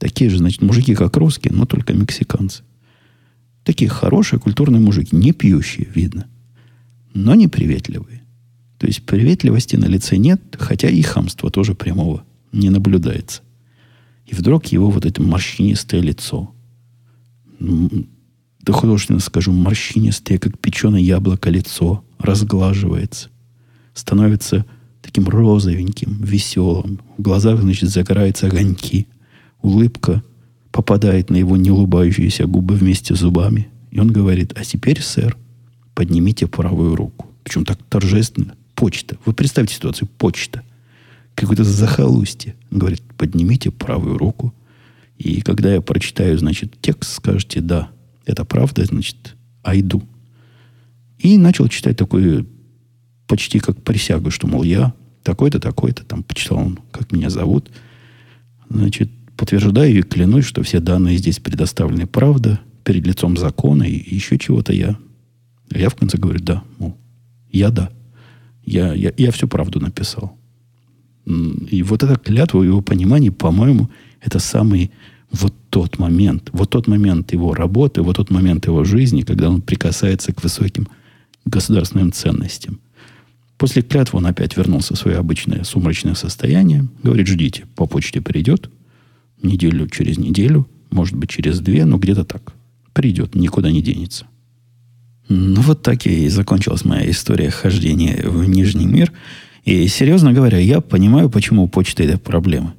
[0.00, 2.62] Такие же, значит, мужики, как русские, но только мексиканцы.
[3.64, 6.26] Такие хорошие, культурные мужики, не пьющие, видно.
[7.12, 8.22] Но неприветливые.
[8.78, 13.42] То есть приветливости на лице нет, хотя и хамства тоже прямого не наблюдается.
[14.24, 16.50] И вдруг его вот это морщинистое лицо.
[17.58, 23.28] Да художественно скажу, морщинистое, как печеное яблоко лицо, разглаживается.
[23.92, 24.64] Становится
[25.02, 27.00] таким розовеньким, веселым.
[27.18, 29.06] В глазах, значит, загораются огоньки–
[29.62, 30.22] Улыбка
[30.70, 33.68] попадает на его неулыбающиеся губы вместе с зубами.
[33.90, 35.36] И он говорит, а теперь, сэр,
[35.94, 37.26] поднимите правую руку.
[37.42, 38.54] Причем так торжественно.
[38.74, 39.18] Почта.
[39.26, 40.08] Вы представьте ситуацию.
[40.16, 40.62] Почта.
[41.34, 42.54] Какое-то захолустье.
[42.70, 44.54] Он говорит, поднимите правую руку.
[45.18, 47.90] И когда я прочитаю, значит, текст, скажете, да,
[48.24, 50.02] это правда, значит, айду.
[51.18, 52.46] И начал читать такой
[53.26, 57.70] почти как присягу, что, мол, я такой-то, такой-то, там почитал он, как меня зовут.
[58.70, 64.36] Значит, подтверждаю и клянусь, что все данные здесь предоставлены правда, перед лицом закона и еще
[64.36, 64.98] чего-то я.
[65.70, 66.94] Я в конце говорю, да, мол,
[67.50, 67.88] я да.
[68.66, 70.36] Я, я, я всю правду написал.
[71.24, 73.88] И вот эта клятва, его понимание, по-моему,
[74.20, 74.90] это самый
[75.32, 79.62] вот тот момент, вот тот момент его работы, вот тот момент его жизни, когда он
[79.62, 80.86] прикасается к высоким
[81.46, 82.78] государственным ценностям.
[83.56, 86.88] После клятвы он опять вернулся в свое обычное сумрачное состояние.
[87.02, 88.70] Говорит, ждите, по почте придет
[89.42, 92.54] неделю через неделю, может быть, через две, но где-то так.
[92.92, 94.26] Придет, никуда не денется.
[95.28, 99.12] Ну, вот так и закончилась моя история хождения в Нижний мир.
[99.64, 102.74] И, серьезно говоря, я понимаю, почему у почты это проблема.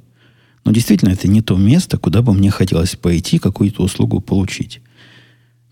[0.64, 4.80] Но действительно, это не то место, куда бы мне хотелось пойти, какую-то услугу получить.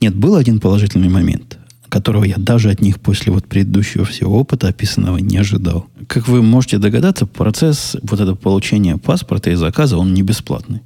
[0.00, 1.59] Нет, был один положительный момент
[1.90, 5.86] которого я даже от них после вот предыдущего всего опыта описанного не ожидал.
[6.06, 10.80] Как вы можете догадаться, процесс вот это получения паспорта и заказа, он не бесплатный.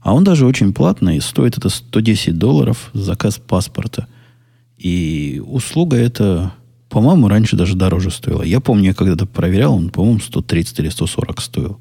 [0.00, 4.08] А он даже очень платный, стоит это 110 долларов заказ паспорта.
[4.76, 6.52] И услуга это,
[6.88, 8.42] по-моему, раньше даже дороже стоила.
[8.42, 11.78] Я помню, я когда-то проверял, он, по-моему, 130 или 140 стоил.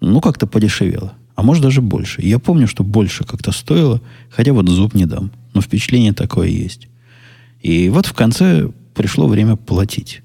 [0.00, 1.12] Ну, как-то подешевело.
[1.36, 2.22] А может, даже больше.
[2.22, 5.30] Я помню, что больше как-то стоило, хотя вот зуб не дам.
[5.54, 6.88] Но впечатление такое есть.
[7.62, 10.22] И вот в конце пришло время платить.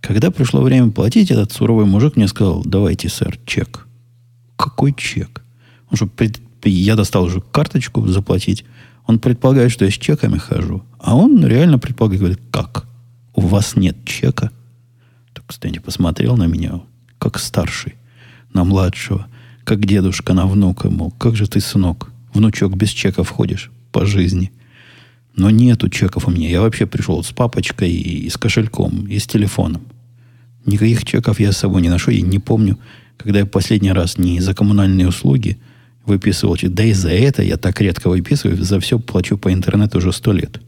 [0.00, 3.86] Когда пришло время платить, этот суровый мужик мне сказал, давайте, сэр, чек.
[4.56, 5.42] Какой чек?
[5.90, 6.40] Он что, пред...
[6.64, 8.64] Я достал уже карточку заплатить.
[9.06, 10.82] Он предполагает, что я с чеками хожу.
[10.98, 12.86] А он реально предполагает, говорит, как?
[13.34, 14.50] У вас нет чека?
[15.32, 16.80] Так, кстати, посмотрел на меня,
[17.18, 17.94] как старший,
[18.52, 19.26] на младшего,
[19.64, 24.50] как дедушка на внука, мол, как же ты, сынок, внучок, без чека входишь по жизни–
[25.36, 26.48] но нету чеков у меня.
[26.48, 29.82] Я вообще пришел с папочкой и с кошельком, и с телефоном.
[30.64, 32.10] Никаких чеков я с собой не ношу.
[32.10, 32.78] И не помню,
[33.16, 35.58] когда я последний раз не за коммунальные услуги
[36.06, 36.56] выписывал.
[36.62, 38.62] Да и за это я так редко выписываю.
[38.62, 40.60] За все плачу по интернету уже сто лет.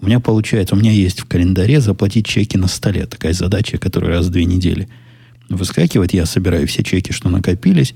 [0.00, 3.06] У меня получается, у меня есть в календаре заплатить чеки на столе.
[3.06, 4.88] Такая задача, которая раз в две недели
[5.48, 6.14] выскакивает.
[6.14, 7.94] Я собираю все чеки, что накопились.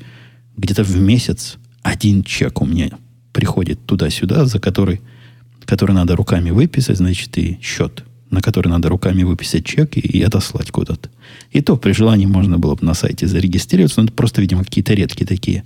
[0.57, 2.91] Где-то в месяц один чек у меня
[3.33, 5.01] приходит туда-сюда, за который
[5.65, 10.23] который надо руками выписать, значит, и счет на который надо руками выписать чек и, и
[10.23, 11.09] отослать куда-то.
[11.53, 14.93] И то при желании можно было бы на сайте зарегистрироваться, но это просто, видимо, какие-то
[14.93, 15.65] редкие такие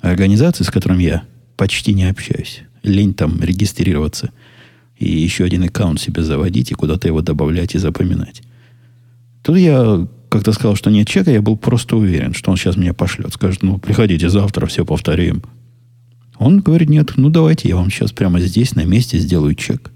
[0.00, 1.22] организации, с которыми я
[1.56, 2.62] почти не общаюсь.
[2.82, 4.30] Лень там регистрироваться
[4.98, 8.42] и еще один аккаунт себе заводить и куда-то его добавлять и запоминать.
[9.42, 12.94] Тут я как-то сказал, что нет чека, я был просто уверен, что он сейчас меня
[12.94, 13.34] пошлет.
[13.34, 15.42] Скажет, ну, приходите завтра, все повторим.
[16.40, 19.92] Он говорит, нет, ну, давайте я вам сейчас прямо здесь, на месте сделаю чек.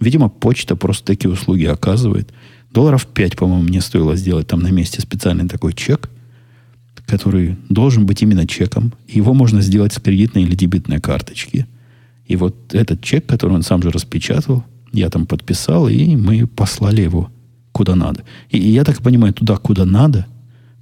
[0.00, 2.32] Видимо, почта просто такие услуги оказывает.
[2.72, 6.08] Долларов 5, по-моему, мне стоило сделать там на месте специальный такой чек,
[7.04, 8.94] который должен быть именно чеком.
[9.06, 11.66] Его можно сделать с кредитной или дебетной карточки.
[12.26, 17.02] И вот этот чек, который он сам же распечатал, я там подписал, и мы послали
[17.02, 17.30] его
[17.72, 18.22] куда надо.
[18.48, 20.26] И, и я так понимаю, туда, куда надо,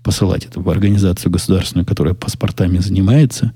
[0.04, 3.52] посылать это в организацию государственную, которая паспортами занимается,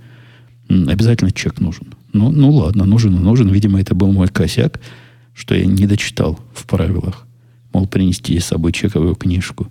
[0.69, 1.95] обязательно чек нужен.
[2.13, 3.49] Ну, ну ладно, нужен и нужен.
[3.49, 4.81] Видимо, это был мой косяк,
[5.35, 7.27] что я не дочитал в правилах.
[7.73, 9.69] Мол, принести с собой чековую книжку.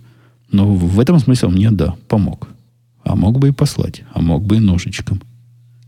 [0.50, 2.48] Но в этом смысле мне, да, помог.
[3.04, 5.20] А мог бы и послать, а мог бы и ножичком.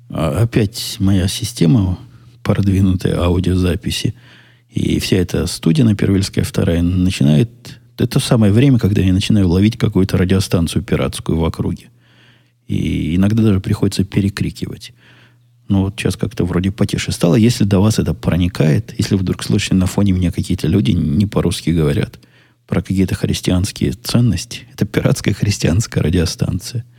[0.08, 1.98] А опять моя система
[2.42, 4.14] продвинутой аудиозаписи–
[4.70, 7.80] и вся эта студия на Первильская вторая начинает...
[7.98, 11.88] Это самое время, когда я начинаю ловить какую-то радиостанцию пиратскую в округе.
[12.66, 14.94] И иногда даже приходится перекрикивать.
[15.70, 17.36] Ну, вот сейчас как-то вроде потише стало.
[17.36, 21.70] Если до вас это проникает, если вдруг слышите на фоне меня какие-то люди не по-русски
[21.70, 22.18] говорят
[22.66, 26.84] про какие-то христианские ценности, это пиратская христианская радиостанция–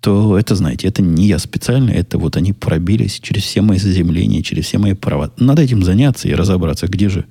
[0.00, 4.42] то это, знаете, это не я специально, это вот они пробились через все мои заземления,
[4.42, 5.32] через все мои права.
[5.38, 7.24] Надо этим заняться и разобраться, где же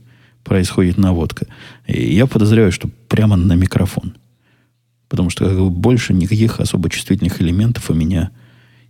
[0.43, 1.47] происходит наводка.
[1.88, 4.17] И я подозреваю, что прямо на микрофон.
[5.08, 8.32] Потому что как бы, больше никаких особо чувствительных элементов у меня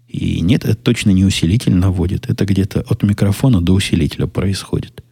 [0.08, 0.65] и нет.
[0.65, 2.30] Это точно не усилитель наводит.
[2.30, 5.04] Это где-то от микрофона до усилителя происходит.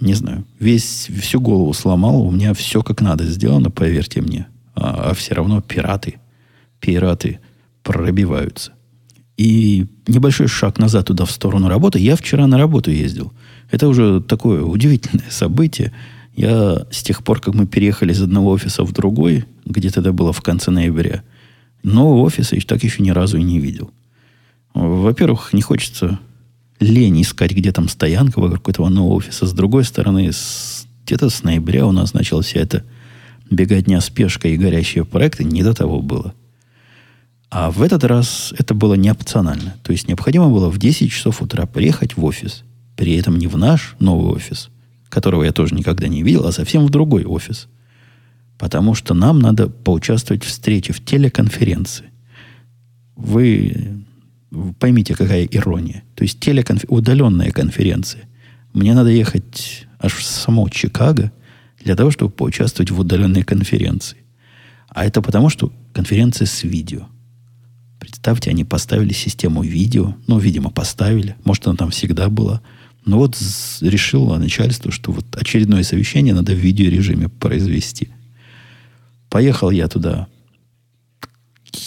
[0.00, 0.44] Не знаю.
[0.58, 2.22] Весь, всю голову сломал.
[2.22, 4.46] У меня все как надо сделано, поверьте мне.
[4.74, 6.16] А, а все равно пираты.
[6.80, 7.40] Пираты
[7.82, 8.72] пробиваются.
[9.36, 11.98] И небольшой шаг назад туда, в сторону работы.
[11.98, 13.32] Я вчера на работу ездил.
[13.70, 15.92] Это уже такое удивительное событие.
[16.34, 20.32] Я с тех пор, как мы переехали из одного офиса в другой, где тогда было
[20.32, 21.22] в конце ноября,
[21.82, 23.90] нового офиса так еще ни разу и не видел.
[24.76, 26.20] Во-первых, не хочется
[26.80, 29.46] лень искать, где там стоянка вокруг этого нового офиса.
[29.46, 32.84] С другой стороны, с, где-то с ноября у нас началась вся эта
[33.50, 35.44] беготня, спешка и горящие проекты.
[35.44, 36.34] Не до того было.
[37.48, 39.76] А в этот раз это было не опционально.
[39.82, 42.62] То есть необходимо было в 10 часов утра приехать в офис.
[42.96, 44.68] При этом не в наш новый офис,
[45.08, 47.68] которого я тоже никогда не видел, а совсем в другой офис.
[48.58, 52.10] Потому что нам надо поучаствовать в встрече, в телеконференции.
[53.16, 54.04] Вы
[54.78, 56.02] поймите, какая ирония.
[56.14, 56.84] То есть телеконф...
[56.88, 58.24] удаленная конференция.
[58.72, 61.32] Мне надо ехать аж в само Чикаго
[61.82, 64.18] для того, чтобы поучаствовать в удаленной конференции.
[64.88, 67.08] А это потому, что конференция с видео–
[67.98, 70.14] Представьте, они поставили систему видео.
[70.26, 71.36] Ну, видимо, поставили.
[71.44, 72.60] Может, она там всегда была.
[73.04, 73.36] Но вот
[73.80, 78.10] решило начальство, что вот очередное совещание надо в видеорежиме произвести.
[79.28, 80.28] Поехал я туда.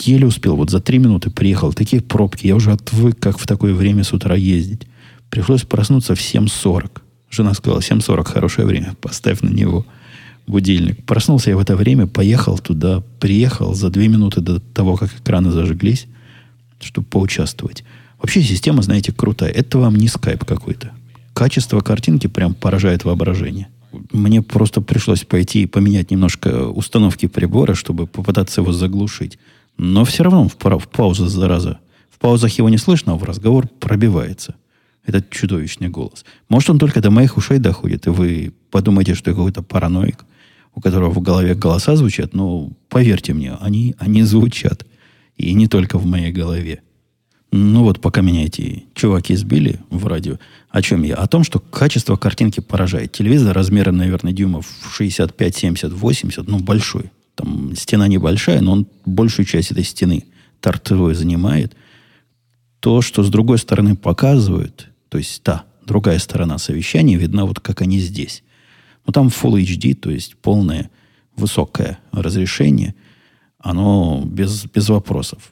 [0.02, 0.56] Еле успел.
[0.56, 1.74] Вот за три минуты приехал.
[1.74, 2.48] Такие пробки.
[2.48, 4.84] Я уже отвык, как в такое время с утра ездить.
[5.30, 7.02] Пришлось проснуться в 7.40.
[7.30, 8.96] Жена сказала, 7.40 хорошее время.
[9.02, 9.86] Поставь на него
[10.48, 11.06] будильник.
[11.06, 15.52] Проснулся я в это время, поехал туда, приехал за две минуты до того, как экраны
[15.52, 16.08] зажглись,
[16.82, 17.84] чтобы поучаствовать.
[18.20, 19.52] Вообще система, знаете, крутая.
[19.52, 20.92] Это вам не скайп какой-то.
[21.34, 23.68] Качество картинки прям поражает воображение.
[24.12, 29.38] Мне просто пришлось пойти и поменять немножко установки прибора, чтобы попытаться его заглушить.
[29.80, 31.80] Но все равно в, в паузу, зараза.
[32.12, 34.54] В паузах его не слышно, а в разговор пробивается.
[35.04, 36.24] Этот чудовищный голос.
[36.50, 40.26] Может, он только до моих ушей доходит, и вы подумаете, что я какой-то параноик
[40.80, 44.86] у которого в голове голоса звучат, но поверьте мне, они, они звучат.
[45.38, 46.82] И не только в моей голове.
[47.52, 50.38] Ну вот, пока меня эти чуваки сбили в радио,
[50.70, 51.16] о чем я?
[51.16, 53.12] О том, что качество картинки поражает.
[53.12, 57.12] Телевизор размером, наверное, дюймов 65, 70, 80, ну, большой.
[57.36, 60.26] Там стена небольшая, но он большую часть этой стены
[60.60, 61.76] торцевой занимает.
[62.80, 67.82] То, что с другой стороны показывают, то есть та, другая сторона совещания, видна вот как
[67.82, 68.44] они здесь.
[69.06, 70.90] Но там Full HD, то есть полное
[71.36, 72.96] высокое разрешение,
[73.58, 75.52] оно без, без вопросов.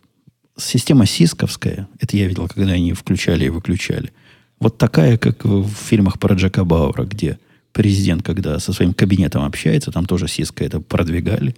[0.58, 4.12] Система сисковская, это я видел, когда они включали и выключали.
[4.60, 7.40] Вот такая, как в фильмах про Джека Баура, где
[7.78, 11.56] президент, когда со своим кабинетом общается, там тоже сиска это продвигали.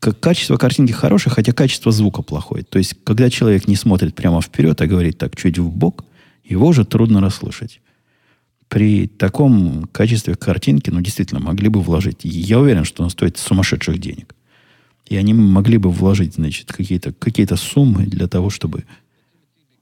[0.00, 2.64] Качество картинки хорошее, хотя качество звука плохое.
[2.64, 6.06] То есть, когда человек не смотрит прямо вперед, а говорит так чуть в бок,
[6.42, 7.82] его уже трудно расслышать.
[8.68, 12.20] при таком качестве картинки, ну, действительно, могли бы вложить.
[12.24, 14.34] Я уверен, что он стоит сумасшедших денег.
[15.06, 18.84] И они могли бы вложить, значит, какие-то какие суммы для того, чтобы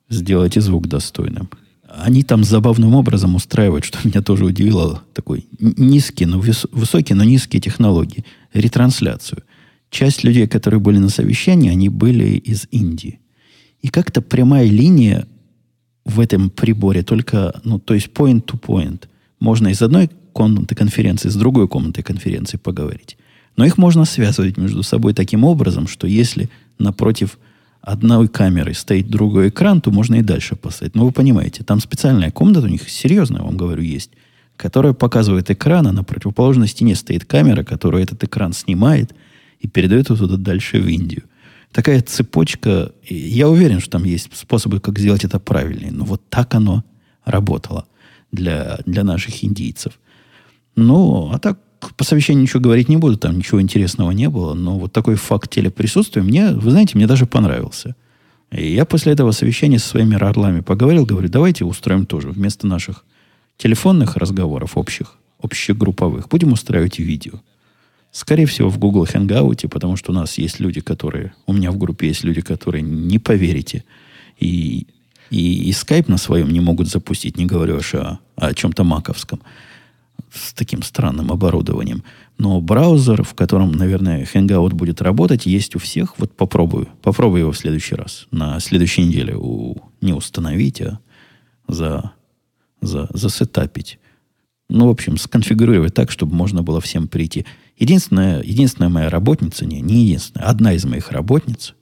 [0.09, 1.49] сделать и звук достойным.
[1.95, 7.25] Они там забавным образом устраивают, что меня тоже удивило, такой низкий, но выс, высокий, но
[7.25, 8.25] низкие технологии,
[8.55, 9.43] ретрансляцию.
[9.91, 13.21] Часть людей, которые были на совещании, они были из Индии.
[13.83, 15.27] И как-то прямая линия
[16.05, 19.05] в этом приборе только, ну, то есть point to point.
[19.39, 23.19] Можно из одной комнаты конференции с другой комнаты конференции поговорить.
[23.57, 27.39] Но их можно связывать между собой таким образом, что если напротив
[27.83, 30.95] одной камеры стоит другой экран, то можно и дальше поставить.
[30.95, 34.11] Но вы понимаете, там специальная комната у них, серьезная, вам говорю, есть,
[34.57, 39.15] которая показывает экран, а на противоположной стене стоит камера, которая этот экран снимает
[39.61, 41.25] и передает его туда дальше в Индию.
[41.73, 46.55] Такая цепочка, я уверен, что там есть способы, как сделать это правильнее, но вот так
[46.55, 46.85] оно
[47.25, 47.87] работало
[48.31, 49.99] для, для наших индийцев.
[50.77, 51.59] Ну, а так
[51.97, 55.51] по совещанию ничего говорить не буду, там ничего интересного не было, но вот такой факт
[55.51, 57.97] телеприсутствия мне, вы знаете, мне даже понравился.
[58.53, 63.05] И я после этого совещания со своими орлами поговорил, говорю, давайте устроим тоже вместо наших
[63.57, 67.41] телефонных разговоров общих, общегрупповых, будем устраивать видео.
[68.11, 71.33] Скорее всего, в Google Hangout, потому что у нас есть люди, которые...
[71.47, 73.85] У меня в группе есть люди, которые, не поверите,
[74.39, 74.87] и,
[75.31, 79.41] и, и Skype на своем не могут запустить, не говорю уж о, о чем-то маковском
[80.33, 82.03] с таким странным оборудованием.
[82.39, 86.19] Но браузер, в котором, наверное, Hangout будет работать, есть у всех.
[86.19, 86.89] Вот попробую.
[87.03, 88.27] Попробую его в следующий раз.
[88.31, 90.99] На следующей неделе у, не установить, а
[91.69, 92.13] за,
[92.81, 93.99] за, засетапить.
[94.69, 97.45] Ну, в общем, сконфигурировать так, чтобы можно было всем прийти.
[97.79, 101.75] Единственная, единственная моя работница, не, не единственная, одна из моих работниц,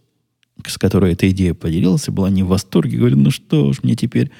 [0.66, 2.98] с которой эта идея поделилась, была не в восторге.
[2.98, 4.30] Говорит, ну что ж, мне теперь,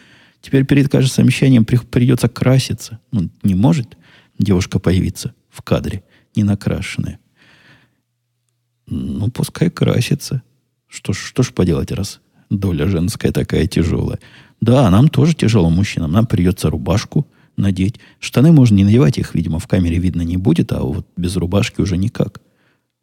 [0.41, 2.99] теперь перед каждым совещанием придется краситься.
[3.13, 3.97] Ну, не может
[4.41, 6.03] девушка появиться в кадре,
[6.35, 7.21] не накрашенная.
[8.87, 10.43] Ну, пускай красится.
[10.89, 12.21] Что ж, что ж поделать, раз
[12.51, 14.19] доля женская такая тяжелая.
[14.61, 16.13] Да, нам тоже тяжело, мужчинам.
[16.13, 17.27] Нам придется рубашку
[17.57, 18.01] надеть.
[18.19, 21.81] Штаны можно не надевать, их, видимо, в камере видно не будет, а вот без рубашки
[21.81, 22.41] уже никак.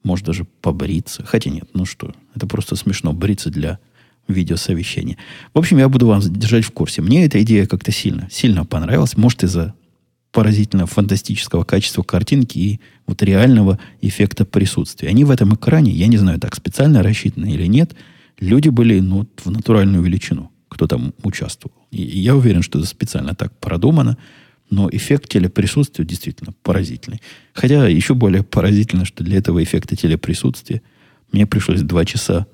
[0.04, 1.26] Может даже побриться.
[1.26, 3.80] Хотя нет, ну что, это просто смешно бриться для
[4.28, 5.18] видеосовещания.
[5.54, 7.02] В общем, я буду вам держать в курсе.
[7.02, 9.16] Мне эта идея как-то сильно, сильно понравилась.
[9.16, 9.74] Может, из-за
[10.38, 15.10] поразительно фантастического качества картинки и вот реального эффекта присутствия.
[15.10, 17.96] Они в этом экране, я не знаю, так специально рассчитаны или нет,
[18.40, 21.74] люди были ну, в натуральную величину, кто там участвовал.
[21.90, 24.20] И, я уверен, что это специально так продумано,
[24.70, 27.20] но эффект телеприсутствия действительно поразительный.
[27.54, 30.84] Хотя еще более поразительно, что для этого эффекта телеприсутствия
[31.32, 32.46] мне пришлось два часа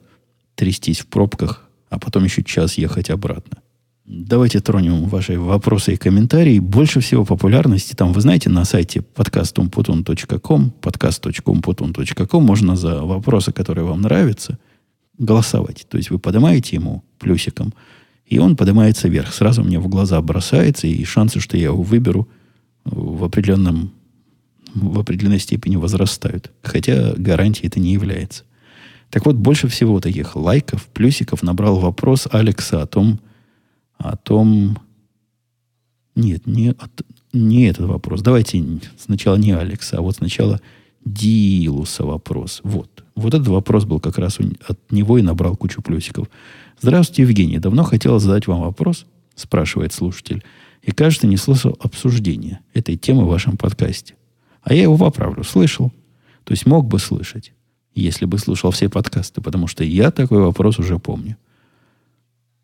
[0.55, 3.62] трястись в пробках, а потом еще час ехать обратно.
[4.05, 6.59] Давайте тронем ваши вопросы и комментарии.
[6.59, 14.01] Больше всего популярности там, вы знаете, на сайте подкаст.умпутун.ком, подкаст.умпутун.ком можно за вопросы, которые вам
[14.01, 14.59] нравятся,
[15.17, 15.85] голосовать.
[15.89, 17.73] То есть вы поднимаете ему плюсиком,
[18.25, 19.33] и он поднимается вверх.
[19.33, 22.27] Сразу мне в глаза бросается, и шансы, что я его выберу,
[22.83, 23.93] в определенном
[24.75, 26.51] в определенной степени возрастают.
[26.61, 28.43] Хотя гарантией это не является.
[29.09, 33.21] Так вот, больше всего таких лайков, плюсиков набрал вопрос Алекса о том,
[33.97, 34.77] о том...
[36.15, 36.75] Нет, не,
[37.33, 38.21] не этот вопрос.
[38.21, 38.63] Давайте
[38.97, 40.61] сначала не Алекса, а вот сначала
[41.05, 42.61] Дилуса вопрос.
[42.63, 43.03] Вот.
[43.15, 46.29] Вот этот вопрос был как раз от него и набрал кучу плюсиков.
[46.79, 47.59] Здравствуйте, Евгений.
[47.59, 50.43] Давно хотел задать вам вопрос, спрашивает слушатель.
[50.81, 54.15] И, кажется, не слышал обсуждения этой темы в вашем подкасте.
[54.61, 55.43] А я его поправлю.
[55.43, 55.91] Слышал.
[56.43, 57.53] То есть мог бы слышать,
[57.95, 61.37] если бы слушал все подкасты, потому что я такой вопрос уже помню.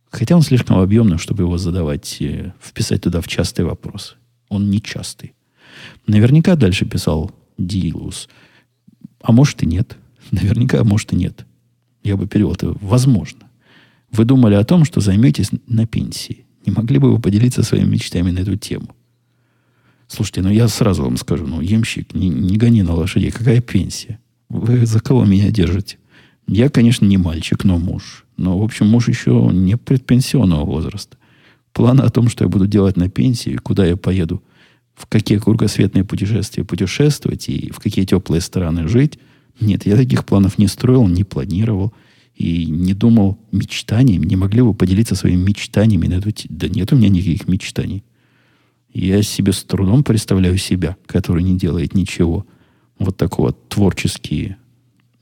[0.09, 4.15] Хотя он слишком объемный, чтобы его задавать, э, вписать туда в частые вопросы.
[4.49, 5.33] Он не частый.
[6.07, 8.27] Наверняка дальше писал Дилус.
[9.21, 9.97] А может и нет.
[10.31, 11.45] Наверняка, а может и нет.
[12.03, 13.49] Я бы перевел это возможно.
[14.11, 16.45] Вы думали о том, что займетесь на пенсии.
[16.65, 18.95] Не могли бы вы поделиться своими мечтами на эту тему?
[20.07, 23.29] Слушайте, ну я сразу вам скажу, ну, ямщик, не, не гони на лошадей.
[23.29, 24.19] Какая пенсия?
[24.49, 25.99] Вы за кого меня держите?
[26.47, 28.25] Я, конечно, не мальчик, но муж.
[28.39, 31.17] Но, в общем, муж еще не предпенсионного возраста.
[31.73, 34.41] Планы о том, что я буду делать на пенсии, куда я поеду,
[34.95, 39.19] в какие кругосветные путешествия путешествовать и в какие теплые страны жить,
[39.59, 41.93] нет, я таких планов не строил, не планировал
[42.33, 44.25] и не думал мечтаниями.
[44.25, 46.31] Не могли бы поделиться своими мечтаниями на эту...
[46.47, 48.03] Да нет у меня никаких мечтаний.
[48.93, 52.45] Я себе с трудом представляю себя, который не делает ничего.
[52.97, 54.57] Вот такого творческие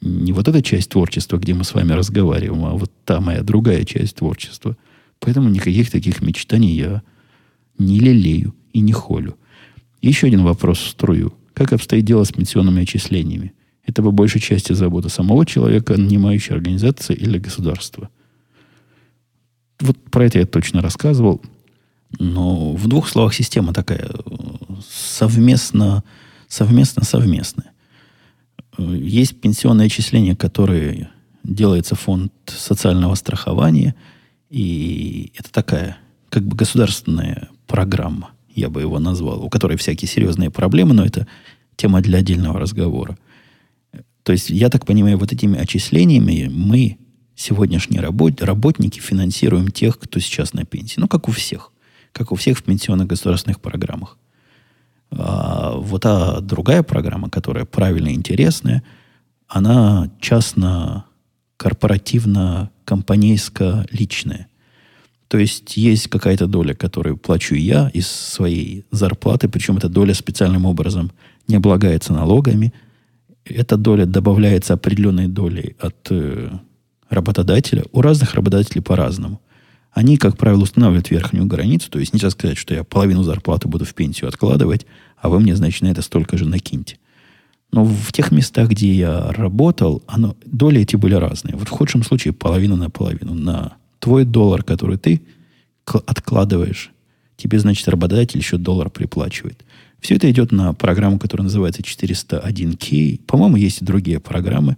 [0.01, 3.83] не вот эта часть творчества, где мы с вами разговариваем, а вот та моя другая
[3.83, 4.77] часть творчества.
[5.19, 7.01] Поэтому никаких таких мечтаний я
[7.79, 9.37] не лелею и не холю.
[10.01, 11.33] Еще один вопрос в струю.
[11.53, 13.53] Как обстоит дело с пенсионными отчислениями?
[13.83, 18.09] Это по большей части забота самого человека, нанимающей организации или государства.
[19.79, 21.41] Вот про это я точно рассказывал.
[22.19, 24.09] Но в двух словах система такая
[24.89, 26.03] совместно,
[26.47, 27.71] совместно, совместная.
[28.77, 31.09] Есть пенсионные отчисления, которые
[31.43, 33.95] делается фонд социального страхования,
[34.49, 35.97] и это такая
[36.29, 41.27] как бы государственная программа, я бы его назвал, у которой всякие серьезные проблемы, но это
[41.75, 43.17] тема для отдельного разговора.
[44.23, 46.97] То есть, я так понимаю, вот этими отчислениями мы,
[47.35, 50.99] сегодняшние работ, работники, финансируем тех, кто сейчас на пенсии.
[50.99, 51.71] Ну, как у всех.
[52.11, 54.17] Как у всех в пенсионных государственных программах.
[55.11, 58.83] А вот та другая программа, которая правильно интересная,
[59.47, 61.05] она частно,
[61.57, 64.47] корпоративно, компанейско личная.
[65.27, 70.65] То есть есть какая-то доля, которую плачу я из своей зарплаты, причем эта доля специальным
[70.65, 71.11] образом
[71.47, 72.73] не облагается налогами–
[73.49, 76.49] эта доля добавляется определенной долей от э,
[77.09, 77.83] работодателя.
[77.91, 79.41] У разных работодателей по-разному.
[79.97, 81.89] Они, как правило, устанавливают верхнюю границу.
[81.89, 84.85] То есть нельзя сказать, что я половину зарплаты буду в пенсию откладывать,
[85.19, 86.99] а вы мне, значит, на это столько же накиньте.
[87.71, 91.55] Но в тех местах, где я работал, оно, доли эти были разные.
[91.55, 93.33] Вот в худшем случае половина на половину.
[93.33, 95.23] На твой доллар, который ты
[95.85, 96.91] откладываешь,
[97.35, 99.65] тебе, значит, работодатель еще доллар приплачивает.
[99.99, 103.21] Все это идет на программу, которая называется 401K.
[103.25, 104.77] По-моему, есть и другие программы.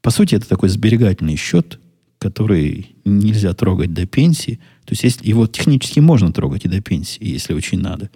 [0.00, 1.78] По сути, это такой сберегательный счет,
[2.24, 4.54] который нельзя трогать до пенсии.
[4.86, 8.08] То есть, если, его технически можно трогать и до пенсии, если очень надо.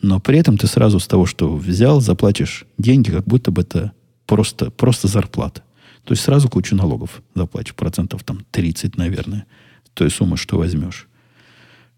[0.00, 3.90] Но при этом ты сразу с того, что взял, заплатишь деньги, как будто бы это
[4.26, 5.64] просто, просто зарплата.
[6.04, 9.44] То есть сразу кучу налогов заплатишь, процентов там 30, наверное,
[9.92, 11.08] той суммы, что возьмешь.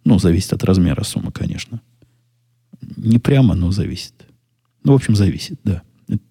[0.07, 1.83] Ну, зависит от размера суммы, конечно.
[2.97, 4.15] Не прямо, но зависит.
[4.83, 5.83] Ну, в общем, зависит, да.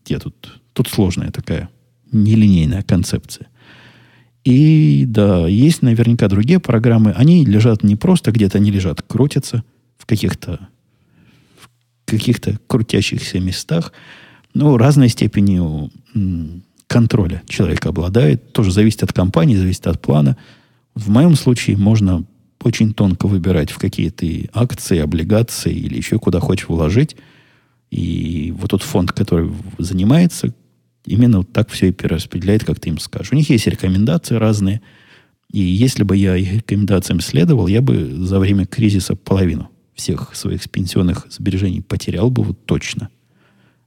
[0.07, 1.69] Я тут, тут сложная такая
[2.11, 3.47] нелинейная концепция.
[4.49, 7.11] И да, есть наверняка другие программы.
[7.11, 9.63] Они лежат не просто где-то, они лежат, крутятся
[9.99, 10.69] в каких-то
[11.59, 13.93] в каких-то крутящихся местах.
[14.55, 15.91] Ну, разной степенью
[16.87, 18.51] контроля человек обладает.
[18.51, 20.35] Тоже зависит от компании, зависит от плана.
[20.95, 22.23] В моем случае можно
[22.63, 27.15] очень тонко выбирать, в какие ты акции, облигации или еще куда хочешь вложить.
[27.91, 30.55] И вот тот фонд, который занимается,
[31.05, 33.31] именно вот так все и перераспределяет, как ты им скажешь.
[33.31, 34.81] У них есть рекомендации разные.
[35.51, 40.69] И если бы я их рекомендациям следовал, я бы за время кризиса половину всех своих
[40.69, 43.09] пенсионных сбережений потерял бы вот точно.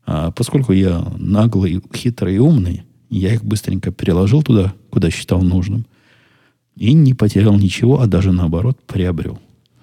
[0.04, 5.86] А поскольку я наглый, хитрый и умный, я их быстренько переложил туда, куда считал нужным.
[6.76, 9.38] И не потерял ничего, а даже наоборот приобрел.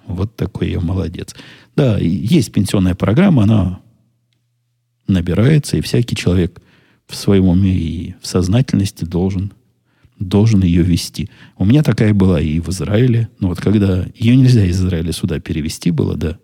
[0.06, 1.34] Вот такой я молодец.
[1.76, 3.80] Да, есть пенсионная программа, она
[5.06, 6.60] набирается, и всякий человек
[7.10, 9.52] в своем уме и в сознательности должен,
[10.18, 11.28] должен ее вести.
[11.56, 13.28] У меня такая была и в Израиле.
[13.40, 16.38] Но вот когда ее нельзя из Израиля сюда перевести было, да,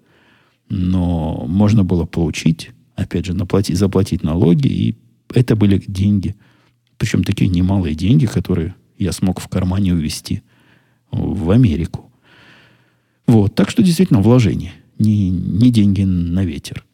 [0.69, 4.97] но можно было получить, опять же, наплатить, заплатить налоги, и
[5.33, 6.35] это были деньги.
[6.99, 10.43] Причем такие немалые деньги, которые я смог в кармане увезти
[11.13, 12.11] в Америку.
[13.27, 16.85] Вот, так что действительно вложение, не, не деньги на ветер.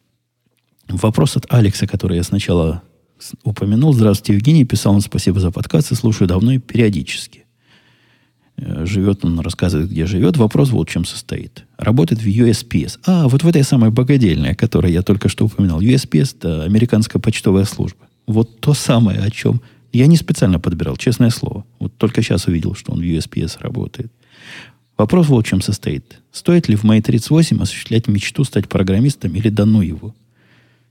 [0.89, 2.83] Вопрос от Алекса, который я сначала
[3.43, 3.93] упомянул.
[3.93, 4.65] Здравствуйте, Евгений.
[4.65, 7.45] Писал он спасибо за подкаст и слушаю давно и периодически.
[8.57, 10.37] Э, живет он, рассказывает, где живет.
[10.37, 11.65] Вопрос вот в чем состоит.
[11.77, 12.99] Работает в USPS.
[13.05, 15.81] А, вот в этой самой богадельной, о которой я только что упоминал.
[15.81, 18.07] USPS– это американская почтовая служба.
[18.27, 19.61] Вот то самое, о чем
[19.91, 21.65] я не специально подбирал, честное слово.
[21.79, 24.11] Вот только сейчас увидел, что он в USPS работает.
[24.97, 26.19] Вопрос вот в чем состоит.
[26.31, 30.13] Стоит ли в моей 38 осуществлять мечту стать программистом или да ну его?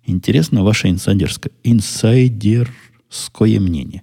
[0.05, 4.03] Интересно ваше инсайдерское, инсайдерское мнение.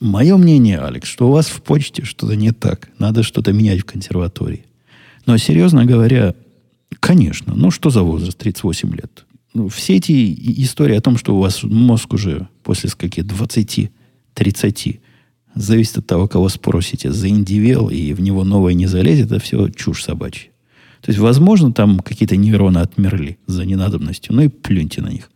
[0.00, 2.90] Мое мнение, Алекс, что у вас в почте что-то не так.
[2.98, 4.66] Надо что-то менять в консерватории.
[5.26, 6.34] Но, серьезно говоря,
[7.00, 9.24] конечно, ну что за возраст 38 лет?
[9.54, 15.00] ну, все эти истории о том, что у вас мозг уже после скольки 20-30
[15.54, 20.02] зависит от того, кого спросите, заиндивел и в него новое не залезет, это все чушь
[20.02, 20.50] собачья.
[21.04, 25.30] То есть, возможно, там какие-то нейроны отмерли за ненадобностью, ну и плюньте на них.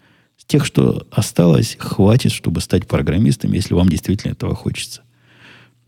[0.47, 5.03] Тех, что осталось, хватит, чтобы стать программистом, если вам действительно этого хочется.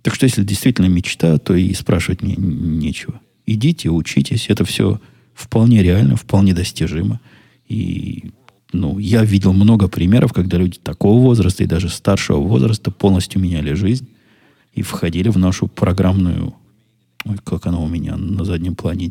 [0.02, 3.22] Так что, если действительно мечта, то и спрашивать мне нечего.
[3.46, 5.00] Идите, учитесь, это все
[5.32, 7.18] вполне реально, вполне достижимо.
[7.66, 8.32] И
[8.74, 13.72] ну, я видел много примеров, когда люди такого возраста и даже старшего возраста полностью меняли
[13.72, 14.08] жизнь
[14.74, 16.54] и входили в нашу программную,
[17.24, 19.06] ой, как она у меня на заднем плане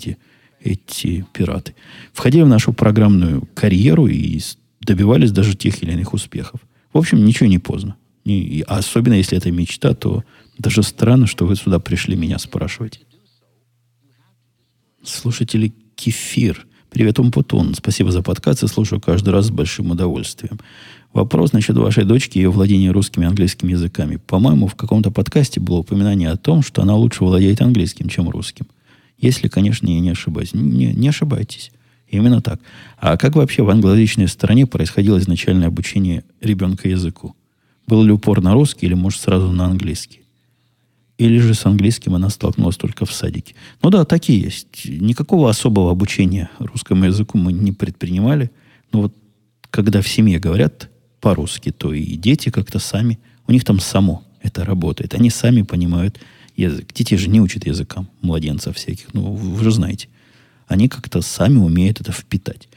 [0.62, 1.76] эти пираты.
[2.14, 4.40] Входили в нашу программную карьеру и
[4.82, 6.62] добивались даже тех или иных успехов.
[6.94, 7.96] В общем, ничего не поздно.
[8.26, 10.24] И, особенно если это мечта, то
[10.58, 13.02] даже странно, что вы сюда пришли меня спрашивать.
[15.04, 16.68] Слушатели Кефир.
[16.90, 17.74] Привет, Умпутун.
[17.76, 20.60] Спасибо за подкаст и слушаю каждый раз с большим удовольствием.
[21.14, 24.18] Вопрос насчет вашей дочки и ее владения русскими и английскими языками.
[24.18, 28.68] По-моему, в каком-то подкасте было упоминание о том, что она лучше владеет английским, чем русским.
[29.20, 30.54] Если, конечно, я не ошибаюсь.
[30.54, 31.72] Не, не ошибайтесь.
[32.08, 32.60] Именно так.
[32.98, 37.36] А как вообще в англоязычной стране происходило изначальное обучение ребенка языку?
[37.86, 40.22] Был ли упор на русский или, может, сразу на английский?
[41.18, 43.54] Или же с английским она столкнулась только в садике?
[43.84, 44.86] Ну да, такие есть.
[44.86, 48.52] Никакого особого обучения русскому языку мы не предпринимали.
[48.92, 49.16] Но вот
[49.70, 50.90] когда в семье говорят
[51.20, 55.14] по-русски, то и дети как-то сами, у них там само это работает.
[55.14, 56.20] Они сами понимают
[56.60, 56.94] язык.
[56.94, 59.14] Дети же не учат языкам, младенцев всяких.
[59.14, 60.08] Ну, вы же знаете.
[60.68, 62.70] Они как-то сами умеют это впитать.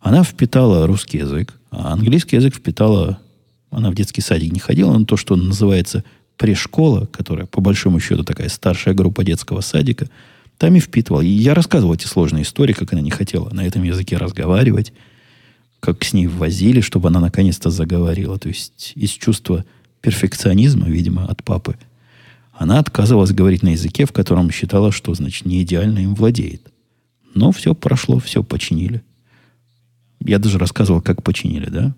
[0.00, 3.18] Она впитала русский язык, а английский язык впитала...
[3.70, 6.02] Она в детский садик не ходила, но то, что называется
[6.38, 10.08] пришкола, которая, по большому счету, такая старшая группа детского садика,
[10.56, 11.20] там и впитывал.
[11.20, 14.92] И я рассказывал эти сложные истории, как она не хотела на этом языке разговаривать,
[15.80, 18.38] как с ней возили, чтобы она наконец-то заговорила.
[18.38, 19.64] То есть из чувства
[20.00, 21.76] перфекционизма, видимо, от папы,
[22.58, 26.72] она отказывалась говорить на языке, в котором считала, что, значит, не идеально им владеет.
[27.32, 29.02] Но все прошло, все починили.
[30.24, 31.94] Я даже рассказывал, как починили, да?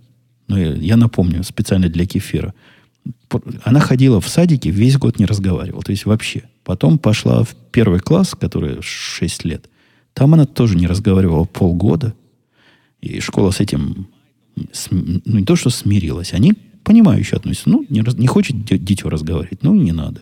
[0.48, 2.52] Но я, я напомню, специально для кефира.
[3.62, 5.82] Она ходила в садике, весь год не разговаривала.
[5.82, 6.42] То есть вообще.
[6.62, 9.70] Потом пошла в первый класс, который 6 лет.
[10.12, 12.12] Там она тоже не разговаривала полгода.
[13.00, 14.08] И школа с этим,
[14.90, 16.52] ну, не то, что смирилась, они
[16.84, 17.70] понимающе относятся.
[17.70, 20.20] Ну, не, не хочет дитё разговаривать, ну, не надо.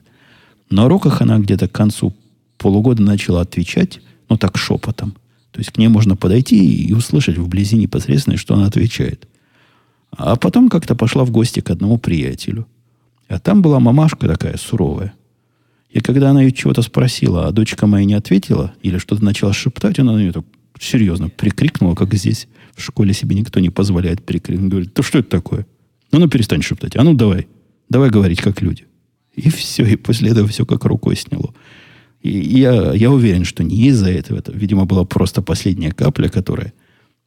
[0.71, 2.15] На уроках она где-то к концу
[2.59, 5.13] полугода начала отвечать, ну, так шепотом.
[5.53, 9.27] То есть к ней можно подойти и услышать вблизи непосредственно, что она отвечает.
[10.11, 12.67] А потом как-то пошла в гости к одному приятелю.
[13.29, 15.15] А там была мамашка такая суровая.
[15.91, 19.99] И когда она ее чего-то спросила, а дочка моя не ответила, или что-то начала шептать,
[19.99, 20.45] она на нее так
[20.79, 24.71] серьезно прикрикнула, как здесь в школе себе никто не позволяет прикрикнуть.
[24.71, 25.67] Говорит, да что это такое?
[26.13, 26.97] Ну, ну перестань шептать.
[26.97, 27.49] А ну давай.
[27.89, 28.88] Давай говорить как люди.
[29.39, 29.85] И все.
[29.85, 31.55] И после этого все как рукой сняло.
[32.21, 34.39] И я, я уверен, что не из-за этого.
[34.39, 36.73] Это, видимо, была просто последняя капля, которая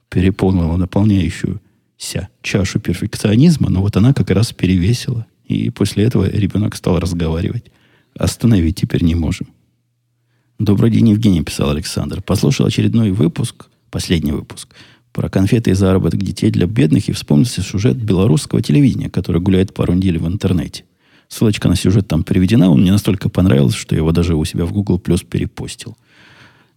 [0.09, 1.62] переполнила наполняющую
[1.97, 5.26] ся чашу перфекционизма, но вот она как раз перевесила.
[5.45, 7.72] И после этого ребенок стал разговаривать.
[8.18, 9.47] Остановить теперь не можем.
[10.59, 12.22] Добрый день, Евгений, писал Александр.
[12.22, 14.76] Послушал очередной выпуск, последний выпуск,
[15.14, 19.93] про конфеты и заработок детей для бедных и вспомнился сюжет белорусского телевидения, который гуляет пару
[19.93, 20.84] недель в интернете.
[21.32, 22.69] Ссылочка на сюжет там приведена.
[22.69, 25.95] Он мне настолько понравился, что я его даже у себя в Google Plus перепостил.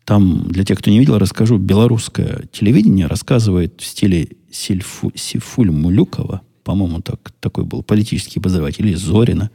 [0.05, 1.59] Там, для тех, кто не видел, расскажу.
[1.59, 8.95] Белорусское телевидение рассказывает в стиле Сильфу, Сифуль Мулюкова, по-моему, так, такой был политический обозреватель, или
[8.95, 9.51] Зорина,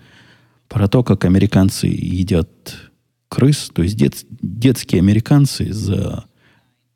[0.68, 2.50] про то, как американцы едят
[3.30, 6.26] крыс, то есть дет, детские американцы за,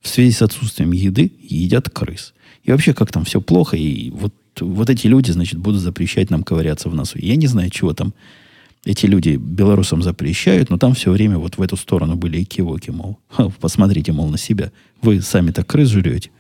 [0.01, 2.33] в связи с отсутствием еды едят крыс.
[2.63, 6.43] И вообще, как там все плохо, и вот вот эти люди, значит, будут запрещать нам
[6.43, 7.17] ковыряться в носу.
[7.19, 8.13] Я не знаю, чего там
[8.85, 12.89] эти люди белорусам запрещают, но там все время вот в эту сторону были и кивоки,
[12.89, 13.17] мол,
[13.61, 14.71] посмотрите, мол, на себя.
[15.01, 16.31] Вы сами так крыс жрете.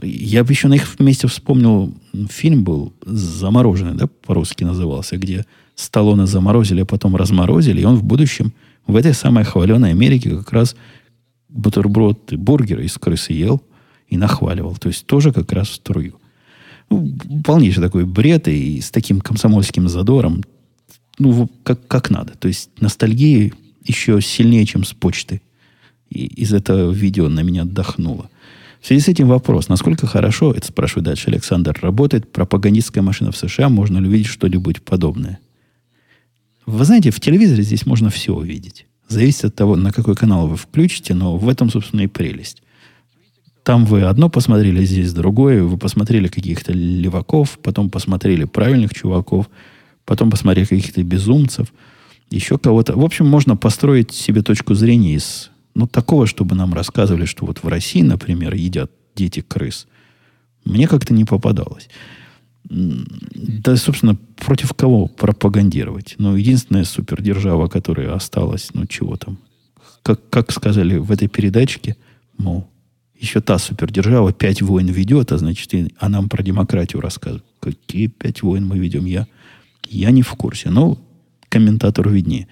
[0.00, 1.92] Я бы еще на их месте вспомнил,
[2.30, 8.04] фильм был «Замороженный», да, по-русски назывался, где Сталлоне заморозили, а потом разморозили, и он в
[8.04, 8.52] будущем
[8.86, 10.76] в этой самой хваленой Америке как раз
[11.48, 13.62] бутерброд и бургеры из крысы ел
[14.08, 14.76] и нахваливал.
[14.76, 16.20] То есть тоже как раз в струю.
[16.90, 17.12] Ну,
[17.44, 20.44] полнейший такой бред и с таким комсомольским задором.
[21.18, 22.34] Ну, как, как надо.
[22.38, 23.52] То есть ностальгия
[23.84, 25.42] еще сильнее, чем с почты.
[26.10, 28.30] И из этого видео на меня отдохнуло.
[28.80, 33.36] В связи с этим вопрос, насколько хорошо, это спрашивает дальше Александр, работает пропагандистская машина в
[33.36, 35.40] США, можно ли увидеть что-нибудь подобное?
[36.64, 38.86] Вы знаете, в телевизоре здесь можно все увидеть.
[39.08, 42.62] Зависит от того, на какой канал вы включите, но в этом, собственно, и прелесть.
[43.68, 45.62] Там вы одно посмотрели, здесь другое.
[45.62, 49.50] Вы посмотрели каких-то леваков, потом посмотрели правильных чуваков,
[50.06, 51.74] потом посмотрели каких-то безумцев,
[52.30, 52.98] еще кого-то.
[52.98, 57.62] В общем, можно построить себе точку зрения из ну, такого, чтобы нам рассказывали, что вот
[57.62, 59.86] в России, например, едят дети крыс.
[60.64, 61.90] Мне как-то не попадалось.
[62.64, 66.14] Да, собственно, против кого пропагандировать?
[66.16, 69.36] Ну, единственная супердержава, которая осталась, ну, чего там?
[70.02, 71.98] Как, как сказали в этой передачке,
[72.38, 72.66] мол,
[73.18, 77.44] еще та супердержава пять войн ведет, а значит, и, а нам про демократию рассказывают.
[77.60, 79.04] Какие пять войн мы ведем?
[79.06, 79.26] Я,
[79.88, 80.70] я не в курсе.
[80.70, 80.98] Но
[81.48, 82.46] комментатору виднее.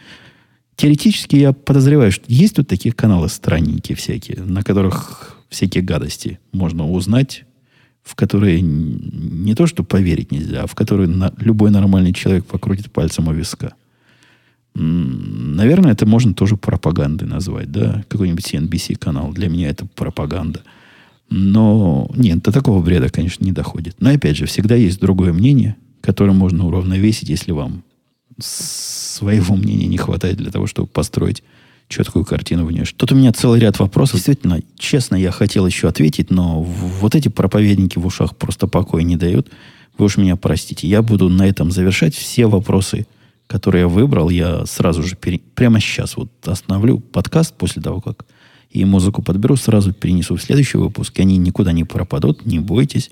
[0.76, 6.90] теоретически я подозреваю, что есть тут такие каналы странненькие всякие, на которых всякие гадости можно
[6.90, 7.44] узнать,
[8.02, 12.90] в которые не то, что поверить нельзя, а в которые на, любой нормальный человек покрутит
[12.90, 13.74] пальцем у виска.
[14.78, 18.04] Наверное, это можно тоже пропагандой назвать, да?
[18.08, 19.32] Какой-нибудь CNBC канал.
[19.32, 20.60] Для меня это пропаганда.
[21.30, 23.96] Но нет, до такого бреда, конечно, не доходит.
[24.00, 27.84] Но опять же, всегда есть другое мнение, которое можно уравновесить, если вам
[28.38, 31.42] своего мнения не хватает для того, чтобы построить
[31.88, 32.84] четкую картину в нее.
[32.96, 34.16] Тут у меня целый ряд вопросов.
[34.16, 39.16] Действительно, честно, я хотел еще ответить, но вот эти проповедники в ушах просто покоя не
[39.16, 39.48] дают.
[39.96, 40.86] Вы уж меня простите.
[40.86, 43.06] Я буду на этом завершать все вопросы,
[43.46, 44.30] которые я выбрал.
[44.30, 45.38] Я сразу же, пере...
[45.38, 48.26] прямо сейчас вот остановлю подкаст после того, как
[48.70, 51.18] и музыку подберу, сразу перенесу в следующий выпуск.
[51.20, 53.10] Они никуда не пропадут, не бойтесь.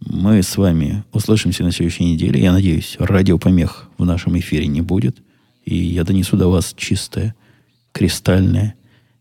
[0.00, 2.40] Мы с вами услышимся на следующей неделе.
[2.40, 5.18] Я надеюсь, радиопомех в нашем эфире не будет.
[5.64, 7.34] И я донесу до вас чистое,
[7.92, 8.74] кристальное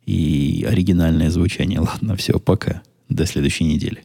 [0.05, 1.79] и оригинальное звучание.
[1.81, 2.81] Ладно, все, пока.
[3.09, 4.03] До следующей недели.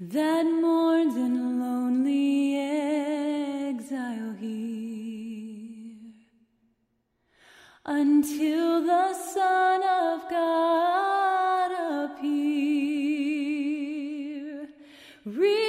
[0.00, 2.56] That mourns in lonely
[3.66, 6.12] exile here
[7.84, 11.72] until the Son of God
[12.04, 12.28] appear.
[15.24, 15.67] Rejoice.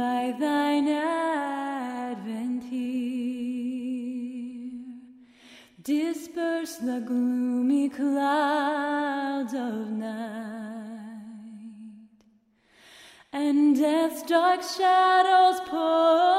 [0.00, 2.80] By thine advent here.
[5.82, 11.20] Disperse the gloomy clouds of night,
[13.30, 16.29] and death's dark shadows put